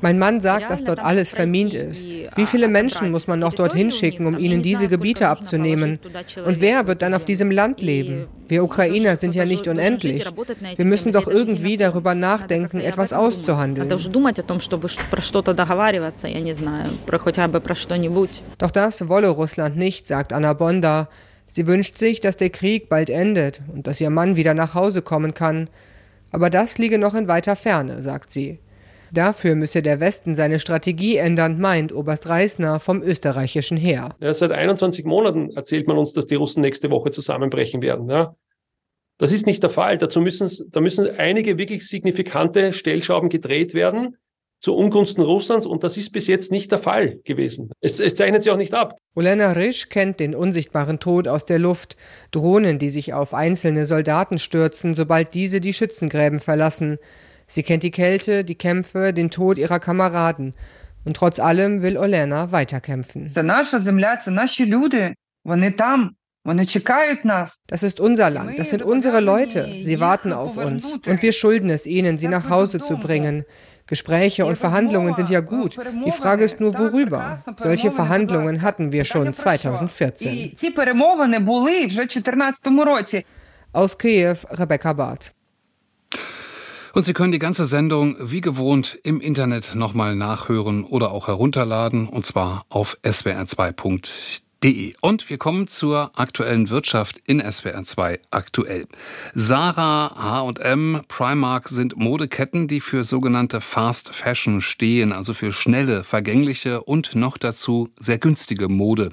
Mein 0.00 0.18
Mann 0.18 0.40
sagt, 0.40 0.70
dass 0.70 0.82
dort 0.82 0.98
alles 0.98 1.30
vermint 1.30 1.74
ist. 1.74 2.16
Wie 2.34 2.46
viele 2.46 2.66
Menschen 2.66 3.12
muss 3.12 3.28
man 3.28 3.38
noch 3.38 3.54
dorthin 3.54 3.92
schicken, 3.92 4.26
um 4.26 4.36
ihnen 4.38 4.62
diese 4.62 4.88
Gebiete 4.88 5.28
abzunehmen? 5.28 6.00
Und 6.44 6.60
wer 6.60 6.88
wird 6.88 7.02
dann 7.02 7.14
auf 7.14 7.24
diesem 7.24 7.52
Land 7.52 7.80
leben? 7.80 8.26
Wir 8.48 8.64
Ukrainer 8.64 9.16
sind 9.16 9.36
ja 9.36 9.44
nicht 9.44 9.68
unendlich. 9.68 10.24
Wir 10.74 10.84
müssen 10.84 11.12
doch 11.12 11.28
irgendwie 11.28 11.76
darüber 11.76 12.16
nachdenken, 12.16 12.80
etwas 12.80 13.12
auszuhandeln. 13.12 13.88
Doch 18.58 18.70
das 18.72 19.08
wolle 19.08 19.28
Russland 19.28 19.76
nicht, 19.76 20.08
sagt 20.08 20.32
Anna 20.32 20.54
Bonda. 20.54 21.08
Sie 21.52 21.66
wünscht 21.66 21.98
sich, 21.98 22.20
dass 22.20 22.36
der 22.36 22.50
Krieg 22.50 22.88
bald 22.88 23.10
endet 23.10 23.60
und 23.74 23.88
dass 23.88 24.00
ihr 24.00 24.08
Mann 24.08 24.36
wieder 24.36 24.54
nach 24.54 24.76
Hause 24.76 25.02
kommen 25.02 25.34
kann. 25.34 25.68
Aber 26.30 26.48
das 26.48 26.78
liege 26.78 26.96
noch 26.96 27.12
in 27.16 27.26
weiter 27.26 27.56
Ferne, 27.56 28.02
sagt 28.02 28.30
sie. 28.30 28.60
Dafür 29.12 29.56
müsse 29.56 29.82
der 29.82 29.98
Westen 29.98 30.36
seine 30.36 30.60
Strategie 30.60 31.16
ändern, 31.16 31.58
meint 31.58 31.92
Oberst 31.92 32.28
Reisner 32.28 32.78
vom 32.78 33.02
österreichischen 33.02 33.76
Heer. 33.76 34.10
Ja, 34.20 34.32
seit 34.32 34.52
21 34.52 35.04
Monaten 35.04 35.50
erzählt 35.50 35.88
man 35.88 35.98
uns, 35.98 36.12
dass 36.12 36.28
die 36.28 36.36
Russen 36.36 36.60
nächste 36.60 36.88
Woche 36.88 37.10
zusammenbrechen 37.10 37.82
werden. 37.82 38.08
Ja. 38.08 38.36
Das 39.18 39.32
ist 39.32 39.44
nicht 39.44 39.64
der 39.64 39.70
Fall. 39.70 39.98
Dazu 39.98 40.20
müssen, 40.20 40.70
da 40.70 40.80
müssen 40.80 41.10
einige 41.18 41.58
wirklich 41.58 41.88
signifikante 41.88 42.72
Stellschrauben 42.72 43.28
gedreht 43.28 43.74
werden 43.74 44.16
zu 44.60 44.76
Ungunsten 44.76 45.22
Russlands 45.22 45.66
und 45.66 45.82
das 45.82 45.96
ist 45.96 46.12
bis 46.12 46.26
jetzt 46.26 46.52
nicht 46.52 46.70
der 46.70 46.78
Fall 46.78 47.18
gewesen. 47.24 47.72
Es, 47.80 47.98
es 47.98 48.14
zeichnet 48.14 48.42
sich 48.42 48.52
auch 48.52 48.58
nicht 48.58 48.74
ab. 48.74 48.96
Olena 49.14 49.52
Risch 49.52 49.88
kennt 49.88 50.20
den 50.20 50.34
unsichtbaren 50.34 51.00
Tod 51.00 51.26
aus 51.26 51.46
der 51.46 51.58
Luft. 51.58 51.96
Drohnen, 52.30 52.78
die 52.78 52.90
sich 52.90 53.14
auf 53.14 53.32
einzelne 53.32 53.86
Soldaten 53.86 54.38
stürzen, 54.38 54.92
sobald 54.94 55.34
diese 55.34 55.60
die 55.60 55.72
Schützengräben 55.72 56.40
verlassen. 56.40 56.98
Sie 57.46 57.62
kennt 57.62 57.82
die 57.82 57.90
Kälte, 57.90 58.44
die 58.44 58.54
Kämpfe, 58.54 59.12
den 59.12 59.30
Tod 59.30 59.58
ihrer 59.58 59.80
Kameraden. 59.80 60.52
Und 61.04 61.16
trotz 61.16 61.40
allem 61.40 61.80
will 61.80 61.96
Olena 61.96 62.52
weiterkämpfen. 62.52 63.28
Das 67.66 67.82
ist 67.82 68.00
unser 68.00 68.30
Land, 68.30 68.58
das 68.58 68.70
sind 68.70 68.82
unsere 68.82 69.20
Leute. 69.20 69.68
Sie 69.84 70.00
warten 70.00 70.32
auf 70.32 70.56
uns. 70.56 70.92
Und 70.92 71.22
wir 71.22 71.32
schulden 71.32 71.70
es 71.70 71.86
ihnen, 71.86 72.18
sie 72.18 72.28
nach 72.28 72.50
Hause 72.50 72.80
zu 72.80 72.96
bringen. 72.96 73.44
Gespräche 73.90 74.46
und 74.46 74.56
Verhandlungen 74.56 75.16
sind 75.16 75.28
ja 75.30 75.40
gut. 75.40 75.76
Die 76.06 76.12
Frage 76.12 76.44
ist 76.44 76.60
nur, 76.60 76.78
worüber. 76.78 77.38
Solche 77.58 77.90
Verhandlungen 77.90 78.62
hatten 78.62 78.92
wir 78.92 79.04
schon 79.04 79.34
2014. 79.34 80.52
Aus 83.72 83.98
Kiew, 83.98 84.36
Rebecca 84.50 84.92
Barth. 84.92 85.32
Und 86.92 87.04
Sie 87.04 87.12
können 87.12 87.32
die 87.32 87.38
ganze 87.38 87.66
Sendung 87.66 88.16
wie 88.20 88.40
gewohnt 88.40 88.98
im 89.02 89.20
Internet 89.20 89.74
nochmal 89.74 90.14
nachhören 90.14 90.84
oder 90.84 91.10
auch 91.10 91.26
herunterladen, 91.28 92.08
und 92.08 92.24
zwar 92.26 92.64
auf 92.68 92.96
swr2.de. 93.04 94.49
De. 94.62 94.92
Und 95.00 95.30
wir 95.30 95.38
kommen 95.38 95.68
zur 95.68 96.10
aktuellen 96.16 96.68
Wirtschaft 96.68 97.18
in 97.24 97.40
SWR 97.40 97.82
2 97.82 98.20
aktuell. 98.30 98.86
Sarah, 99.32 100.14
H&M, 100.14 101.00
Primark 101.08 101.70
sind 101.70 101.96
Modeketten, 101.96 102.68
die 102.68 102.80
für 102.80 103.02
sogenannte 103.02 103.62
Fast 103.62 104.14
Fashion 104.14 104.60
stehen, 104.60 105.12
also 105.12 105.32
für 105.32 105.52
schnelle, 105.52 106.04
vergängliche 106.04 106.82
und 106.82 107.14
noch 107.14 107.38
dazu 107.38 107.88
sehr 107.98 108.18
günstige 108.18 108.68
Mode. 108.68 109.12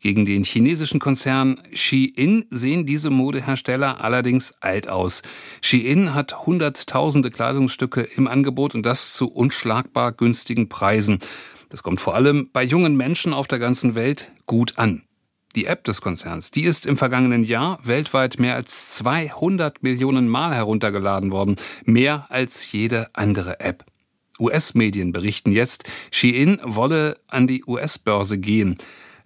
Gegen 0.00 0.26
den 0.26 0.44
chinesischen 0.44 1.00
Konzern 1.00 1.62
Shein 1.72 2.44
sehen 2.50 2.84
diese 2.84 3.08
Modehersteller 3.08 4.04
allerdings 4.04 4.52
alt 4.60 4.88
aus. 4.88 5.22
Shein 5.62 6.12
hat 6.12 6.44
hunderttausende 6.44 7.30
Kleidungsstücke 7.30 8.02
im 8.02 8.28
Angebot 8.28 8.74
und 8.74 8.84
das 8.84 9.14
zu 9.14 9.28
unschlagbar 9.28 10.12
günstigen 10.12 10.68
Preisen. 10.68 11.18
Das 11.70 11.82
kommt 11.82 12.02
vor 12.02 12.14
allem 12.14 12.50
bei 12.52 12.62
jungen 12.62 12.98
Menschen 12.98 13.32
auf 13.32 13.46
der 13.46 13.58
ganzen 13.58 13.94
Welt 13.94 14.30
gut 14.52 14.76
an. 14.76 15.00
Die 15.56 15.64
App 15.64 15.82
des 15.84 16.02
Konzerns, 16.02 16.50
die 16.50 16.64
ist 16.64 16.84
im 16.84 16.98
vergangenen 16.98 17.42
Jahr 17.42 17.78
weltweit 17.84 18.38
mehr 18.38 18.54
als 18.54 18.90
200 18.96 19.82
Millionen 19.82 20.28
Mal 20.28 20.54
heruntergeladen 20.54 21.30
worden, 21.30 21.56
mehr 21.86 22.26
als 22.28 22.70
jede 22.70 23.08
andere 23.14 23.60
App. 23.60 23.86
US-Medien 24.38 25.10
berichten 25.10 25.52
jetzt, 25.52 25.84
Shein 26.10 26.60
wolle 26.62 27.18
an 27.28 27.46
die 27.46 27.64
US-Börse 27.64 28.36
gehen. 28.36 28.76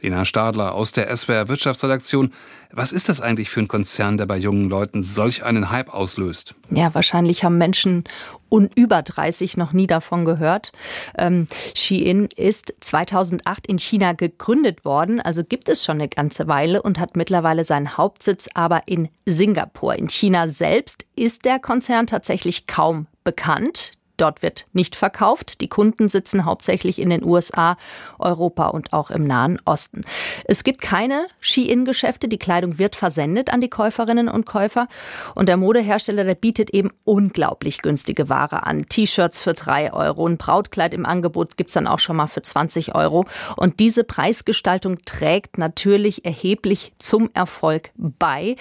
Lena 0.01 0.25
Stadler 0.25 0.75
aus 0.75 0.93
der 0.93 1.15
SWR 1.15 1.49
Wirtschaftsredaktion. 1.49 2.33
Was 2.73 2.93
ist 2.93 3.09
das 3.09 3.21
eigentlich 3.21 3.49
für 3.49 3.61
ein 3.61 3.69
Konzern, 3.69 4.19
der 4.19 4.27
bei 4.27 4.37
jungen 4.37 4.69
Leuten 4.69 5.03
solch 5.03 5.45
einen 5.45 5.71
Hype 5.71 5.95
auslöst? 5.95 6.55
Ja, 6.71 6.95
wahrscheinlich 6.95 7.45
haben 7.45 7.59
Menschen 7.59 8.05
und 8.49 8.77
über 8.77 9.03
30 9.03 9.57
noch 9.57 9.73
nie 9.73 9.87
davon 9.87 10.25
gehört. 10.25 10.73
Ähm, 11.17 11.47
Shein 11.75 12.29
ist 12.37 12.75
2008 12.81 13.67
in 13.67 13.79
China 13.79 14.13
gegründet 14.13 14.85
worden, 14.85 15.21
also 15.21 15.45
gibt 15.45 15.69
es 15.69 15.85
schon 15.85 15.97
eine 15.97 16.09
ganze 16.09 16.49
Weile 16.49 16.83
und 16.83 16.99
hat 16.99 17.17
mittlerweile 17.17 17.65
seinen 17.65 17.97
Hauptsitz 17.97 18.49
aber 18.55 18.83
in 18.87 19.09
Singapur. 19.27 19.95
In 19.97 20.09
China 20.09 20.49
selbst 20.49 21.07
ist 21.17 21.45
der 21.45 21.59
Konzern 21.59 22.07
tatsächlich 22.07 22.67
kaum 22.67 23.07
bekannt. 23.25 23.93
Dort 24.17 24.43
wird 24.43 24.67
nicht 24.73 24.97
verkauft. 24.97 25.61
Die 25.61 25.69
Kunden 25.69 26.09
sitzen 26.09 26.45
hauptsächlich 26.45 26.99
in 26.99 27.11
den 27.11 27.25
USA, 27.25 27.77
Europa 28.19 28.69
und 28.69 28.93
auch 28.93 29.11
im 29.11 29.27
Nahen 29.27 29.61
Osten. 29.65 30.03
Es 30.45 30.65
gibt 30.65 30.81
keine 30.81 31.27
Ski-In-Geschäfte. 31.41 32.29
Die 32.29 32.39
Kleidung 32.39 32.79
wird 32.79 32.97
versendet 32.97 33.53
an 33.53 33.61
die 33.61 33.69
Käuferinnen 33.69 34.29
und 34.29 34.47
Käufer. 34.47 34.89
Und 35.35 35.49
der 35.49 35.57
Modehersteller, 35.57 36.25
der 36.25 36.35
bietet 36.35 36.71
eben 36.71 36.91
unglaublich 37.05 37.83
günstige 37.83 38.29
Ware 38.29 38.67
an. 38.67 38.87
T-Shirts 38.87 39.43
für 39.43 39.55
drei 39.55 39.93
Euro. 39.93 40.27
Ein 40.27 40.39
Brautkleid 40.39 40.95
im 40.95 41.05
Angebot 41.05 41.57
gibt's 41.57 41.75
dann 41.75 41.87
auch 41.87 41.99
schon 41.99 42.17
mal 42.17 42.27
für 42.27 42.43
20 42.43 42.95
Euro. 42.95 43.27
Und 43.57 43.81
diese 43.81 44.05
Preisgestaltung 44.05 44.99
trägt 45.05 45.59
natürlich 45.59 46.25
erheblich 46.25 46.93
zum 46.99 47.31
Erfolg 47.35 47.91
bei. 47.97 48.57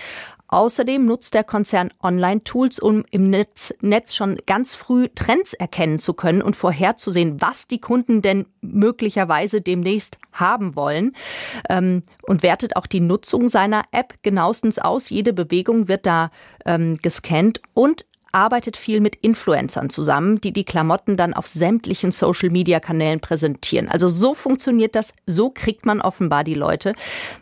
Außerdem 0.55 1.05
nutzt 1.05 1.33
der 1.33 1.43
Konzern 1.43 1.91
Online-Tools, 2.01 2.79
um 2.79 3.03
im 3.11 3.29
Netz, 3.29 3.73
Netz 3.81 4.15
schon 4.15 4.37
ganz 4.45 4.73
früh 4.73 5.09
Trends 5.13 5.53
erkennen 5.53 5.99
zu 5.99 6.13
können 6.13 6.41
und 6.41 6.55
vorherzusehen, 6.55 7.41
was 7.41 7.67
die 7.67 7.81
Kunden 7.81 8.21
denn 8.21 8.45
möglicherweise 8.61 9.59
demnächst 9.59 10.17
haben 10.31 10.77
wollen 10.77 11.11
ähm, 11.67 12.03
und 12.21 12.41
wertet 12.41 12.77
auch 12.77 12.87
die 12.87 13.01
Nutzung 13.01 13.49
seiner 13.49 13.83
App 13.91 14.13
genauestens 14.21 14.79
aus. 14.79 15.09
Jede 15.09 15.33
Bewegung 15.33 15.89
wird 15.89 16.05
da 16.05 16.31
ähm, 16.65 16.99
gescannt 17.01 17.61
und 17.73 18.05
arbeitet 18.36 18.76
viel 18.76 19.00
mit 19.00 19.15
Influencern 19.15 19.89
zusammen, 19.89 20.41
die 20.41 20.52
die 20.52 20.65
Klamotten 20.65 21.15
dann 21.15 21.34
auf 21.34 21.48
sämtlichen 21.48 22.12
Social-Media-Kanälen 22.12 23.21
präsentieren. 23.21 23.88
Also 23.88 24.10
so 24.10 24.34
funktioniert 24.34 24.95
das, 24.95 25.13
so 25.26 25.50
kriegt 25.50 25.86
man 25.86 26.02
offenbar 26.02 26.43
die 26.43 26.54
Leute. 26.54 26.95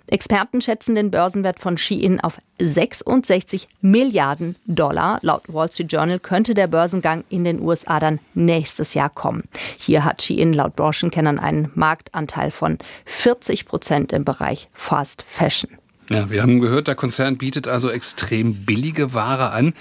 Experten 0.05 0.61
schätzen 0.61 0.93
den 0.93 1.09
Börsenwert 1.09 1.59
von 1.59 1.77
Shein 1.77 2.19
auf 2.21 2.37
66 2.59 3.67
Milliarden 3.81 4.55
Dollar. 4.67 5.17
Laut 5.23 5.51
Wall 5.51 5.71
Street 5.71 5.91
Journal 5.91 6.19
könnte 6.19 6.53
der 6.53 6.67
Börsengang 6.67 7.23
in 7.29 7.43
den 7.43 7.59
USA 7.59 7.99
dann 7.99 8.19
nächstes 8.35 8.93
Jahr 8.93 9.09
kommen. 9.09 9.45
Hier 9.79 10.05
hat 10.05 10.21
Shein 10.21 10.53
laut 10.53 10.75
Branchenkennern 10.75 11.39
einen 11.39 11.71
Marktanteil 11.73 12.51
von 12.51 12.77
40 13.05 13.65
Prozent 13.65 14.13
im 14.13 14.25
Bereich 14.25 14.69
Fast 14.71 15.23
Fashion. 15.23 15.71
Ja, 16.09 16.29
wir 16.29 16.41
haben 16.41 16.59
gehört, 16.59 16.87
der 16.87 16.95
Konzern 16.95 17.37
bietet 17.37 17.67
also 17.67 17.89
extrem 17.89 18.65
billige 18.65 19.13
Ware 19.13 19.51
an. 19.51 19.73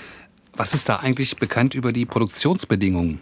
Was 0.55 0.75
ist 0.75 0.89
da 0.89 0.97
eigentlich 0.97 1.37
bekannt 1.37 1.75
über 1.75 1.93
die 1.93 2.05
Produktionsbedingungen? 2.05 3.21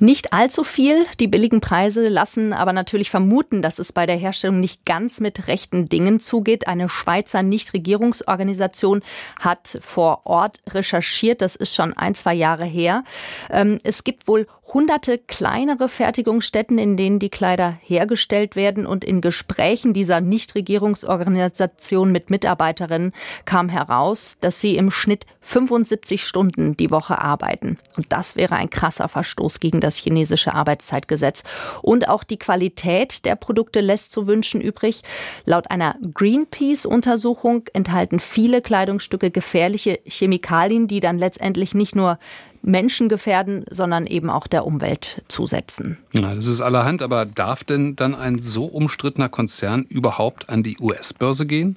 Nicht 0.00 0.32
allzu 0.32 0.62
viel. 0.62 1.06
Die 1.18 1.26
billigen 1.26 1.60
Preise 1.60 2.08
lassen 2.08 2.52
aber 2.52 2.72
natürlich 2.72 3.10
vermuten, 3.10 3.62
dass 3.62 3.80
es 3.80 3.92
bei 3.92 4.06
der 4.06 4.16
Herstellung 4.16 4.60
nicht 4.60 4.84
ganz 4.84 5.18
mit 5.18 5.48
rechten 5.48 5.88
Dingen 5.88 6.20
zugeht. 6.20 6.68
Eine 6.68 6.88
Schweizer 6.88 7.42
Nichtregierungsorganisation 7.42 9.02
hat 9.40 9.78
vor 9.80 10.24
Ort 10.24 10.58
recherchiert. 10.68 11.42
Das 11.42 11.56
ist 11.56 11.74
schon 11.74 11.94
ein, 11.94 12.14
zwei 12.14 12.34
Jahre 12.34 12.64
her. 12.64 13.02
Ähm, 13.50 13.80
es 13.82 14.04
gibt 14.04 14.28
wohl 14.28 14.46
hunderte 14.72 15.18
kleinere 15.18 15.88
Fertigungsstätten, 15.88 16.78
in 16.78 16.96
denen 16.96 17.18
die 17.18 17.30
Kleider 17.30 17.78
hergestellt 17.82 18.54
werden. 18.54 18.86
Und 18.86 19.04
in 19.04 19.20
Gesprächen 19.20 19.92
dieser 19.92 20.20
Nichtregierungsorganisation 20.20 22.12
mit 22.12 22.30
Mitarbeiterinnen 22.30 23.12
kam 23.44 23.68
heraus, 23.68 24.36
dass 24.40 24.60
sie 24.60 24.76
im 24.76 24.90
Schnitt 24.90 25.24
75 25.40 26.22
Stunden 26.22 26.76
die 26.76 26.90
Woche 26.90 27.18
arbeiten. 27.18 27.78
Und 27.96 28.12
das 28.12 28.36
wäre 28.36 28.56
ein 28.56 28.68
krasser 28.68 29.08
Verstoß 29.08 29.60
gegen 29.60 29.80
das 29.80 29.96
chinesische 29.96 30.54
Arbeitszeitgesetz. 30.54 31.42
Und 31.80 32.08
auch 32.08 32.22
die 32.22 32.38
Qualität 32.38 33.24
der 33.24 33.36
Produkte 33.36 33.80
lässt 33.80 34.12
zu 34.12 34.26
wünschen 34.26 34.60
übrig. 34.60 35.02
Laut 35.46 35.70
einer 35.70 35.96
Greenpeace-Untersuchung 36.12 37.64
enthalten 37.72 38.20
viele 38.20 38.60
Kleidungsstücke 38.60 39.30
gefährliche 39.30 39.98
Chemikalien, 40.04 40.86
die 40.88 41.00
dann 41.00 41.18
letztendlich 41.18 41.74
nicht 41.74 41.96
nur 41.96 42.18
Menschen 42.62 43.08
gefährden, 43.08 43.64
sondern 43.70 44.06
eben 44.06 44.30
auch 44.30 44.46
der 44.46 44.66
Umwelt 44.66 45.22
zusetzen. 45.28 45.98
Ja, 46.12 46.34
das 46.34 46.46
ist 46.46 46.60
allerhand, 46.60 47.02
aber 47.02 47.24
darf 47.24 47.64
denn 47.64 47.96
dann 47.96 48.14
ein 48.14 48.38
so 48.38 48.64
umstrittener 48.66 49.28
Konzern 49.28 49.84
überhaupt 49.84 50.50
an 50.50 50.62
die 50.62 50.78
US-Börse 50.78 51.46
gehen? 51.46 51.76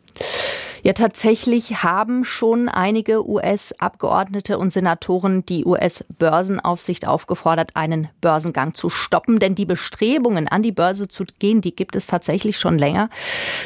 Ja, 0.84 0.94
tatsächlich 0.94 1.84
haben 1.84 2.26
schon 2.26 2.68
einige 2.68 3.30
US-Abgeordnete 3.30 4.58
und 4.58 4.74
Senatoren 4.74 5.46
die 5.46 5.64
US-Börsenaufsicht 5.64 7.06
aufgefordert, 7.08 7.76
einen 7.76 8.08
Börsengang 8.20 8.74
zu 8.74 8.90
stoppen. 8.90 9.38
Denn 9.38 9.54
die 9.54 9.66
Bestrebungen, 9.66 10.48
an 10.48 10.64
die 10.64 10.72
Börse 10.72 11.08
zu 11.08 11.26
gehen, 11.38 11.62
die 11.62 11.76
gibt 11.76 11.96
es 11.96 12.08
tatsächlich 12.08 12.58
schon 12.58 12.80
länger. 12.80 13.10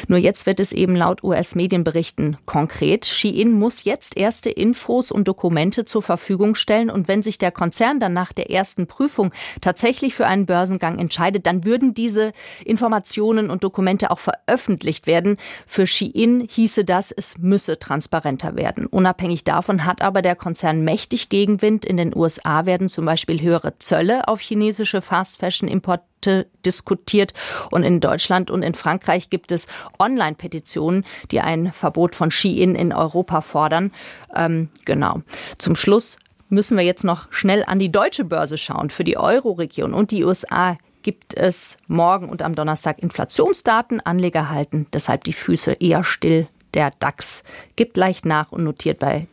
Nur 0.08 0.18
jetzt 0.18 0.44
wird 0.44 0.60
es 0.60 0.72
eben 0.72 0.94
laut 0.94 1.24
US-Medienberichten 1.24 2.36
konkret. 2.44 3.06
Shein 3.06 3.52
muss 3.52 3.84
jetzt 3.84 4.14
erste 4.14 4.50
Infos 4.50 5.10
und 5.10 5.26
Dokumente 5.26 5.86
zur 5.86 6.02
Verfügung 6.02 6.54
stellen. 6.54 6.90
Und 6.90 7.08
wenn 7.08 7.22
sich 7.22 7.38
der 7.38 7.50
Konzern 7.50 7.98
dann 7.98 8.12
nach 8.12 8.34
der 8.34 8.50
ersten 8.50 8.86
Prüfung 8.86 9.32
tatsächlich 9.62 10.14
für 10.14 10.26
einen 10.26 10.44
Börsengang 10.44 10.98
entscheidet, 10.98 11.46
dann 11.46 11.64
würden 11.64 11.94
diese 11.94 12.34
Informationen 12.66 13.48
und 13.48 13.64
Dokumente 13.64 14.10
auch 14.10 14.18
veröffentlicht 14.18 15.06
werden. 15.06 15.38
Für 15.66 15.86
Shein 15.86 16.46
hieße 16.46 16.84
das, 16.84 17.05
dass 17.06 17.12
es 17.12 17.38
müsse 17.38 17.78
transparenter 17.78 18.56
werden. 18.56 18.86
Unabhängig 18.86 19.44
davon 19.44 19.84
hat 19.84 20.02
aber 20.02 20.22
der 20.22 20.34
Konzern 20.34 20.82
mächtig 20.82 21.28
Gegenwind. 21.28 21.84
In 21.84 21.96
den 21.96 22.16
USA 22.16 22.66
werden 22.66 22.88
zum 22.88 23.04
Beispiel 23.04 23.40
höhere 23.40 23.78
Zölle 23.78 24.26
auf 24.26 24.40
chinesische 24.40 25.00
Fast-Fashion-Importe 25.00 26.46
diskutiert. 26.64 27.32
Und 27.70 27.84
in 27.84 28.00
Deutschland 28.00 28.50
und 28.50 28.62
in 28.62 28.74
Frankreich 28.74 29.30
gibt 29.30 29.52
es 29.52 29.68
Online-Petitionen, 30.00 31.04
die 31.30 31.40
ein 31.40 31.72
Verbot 31.72 32.16
von 32.16 32.32
Shein 32.32 32.74
in 32.74 32.92
Europa 32.92 33.40
fordern. 33.40 33.92
Ähm, 34.34 34.70
genau. 34.84 35.22
Zum 35.58 35.76
Schluss 35.76 36.16
müssen 36.48 36.76
wir 36.76 36.84
jetzt 36.84 37.04
noch 37.04 37.32
schnell 37.32 37.62
an 37.64 37.78
die 37.78 37.92
deutsche 37.92 38.24
Börse 38.24 38.58
schauen. 38.58 38.90
Für 38.90 39.04
die 39.04 39.16
Euro-Region 39.16 39.94
und 39.94 40.10
die 40.10 40.24
USA 40.24 40.76
gibt 41.02 41.34
es 41.34 41.78
morgen 41.86 42.28
und 42.28 42.42
am 42.42 42.56
Donnerstag 42.56 42.98
Inflationsdaten. 42.98 44.00
Anleger 44.00 44.50
halten 44.50 44.88
deshalb 44.92 45.22
die 45.22 45.32
Füße 45.32 45.74
eher 45.74 46.02
still. 46.02 46.48
Der 46.74 46.90
DAX 46.98 47.42
gibt 47.76 47.96
leicht 47.96 48.24
nach 48.24 48.52
und 48.52 48.64
notiert 48.64 48.98
bei 48.98 49.26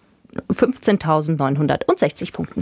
15.960 0.50 2.32
Punkten. 2.34 2.52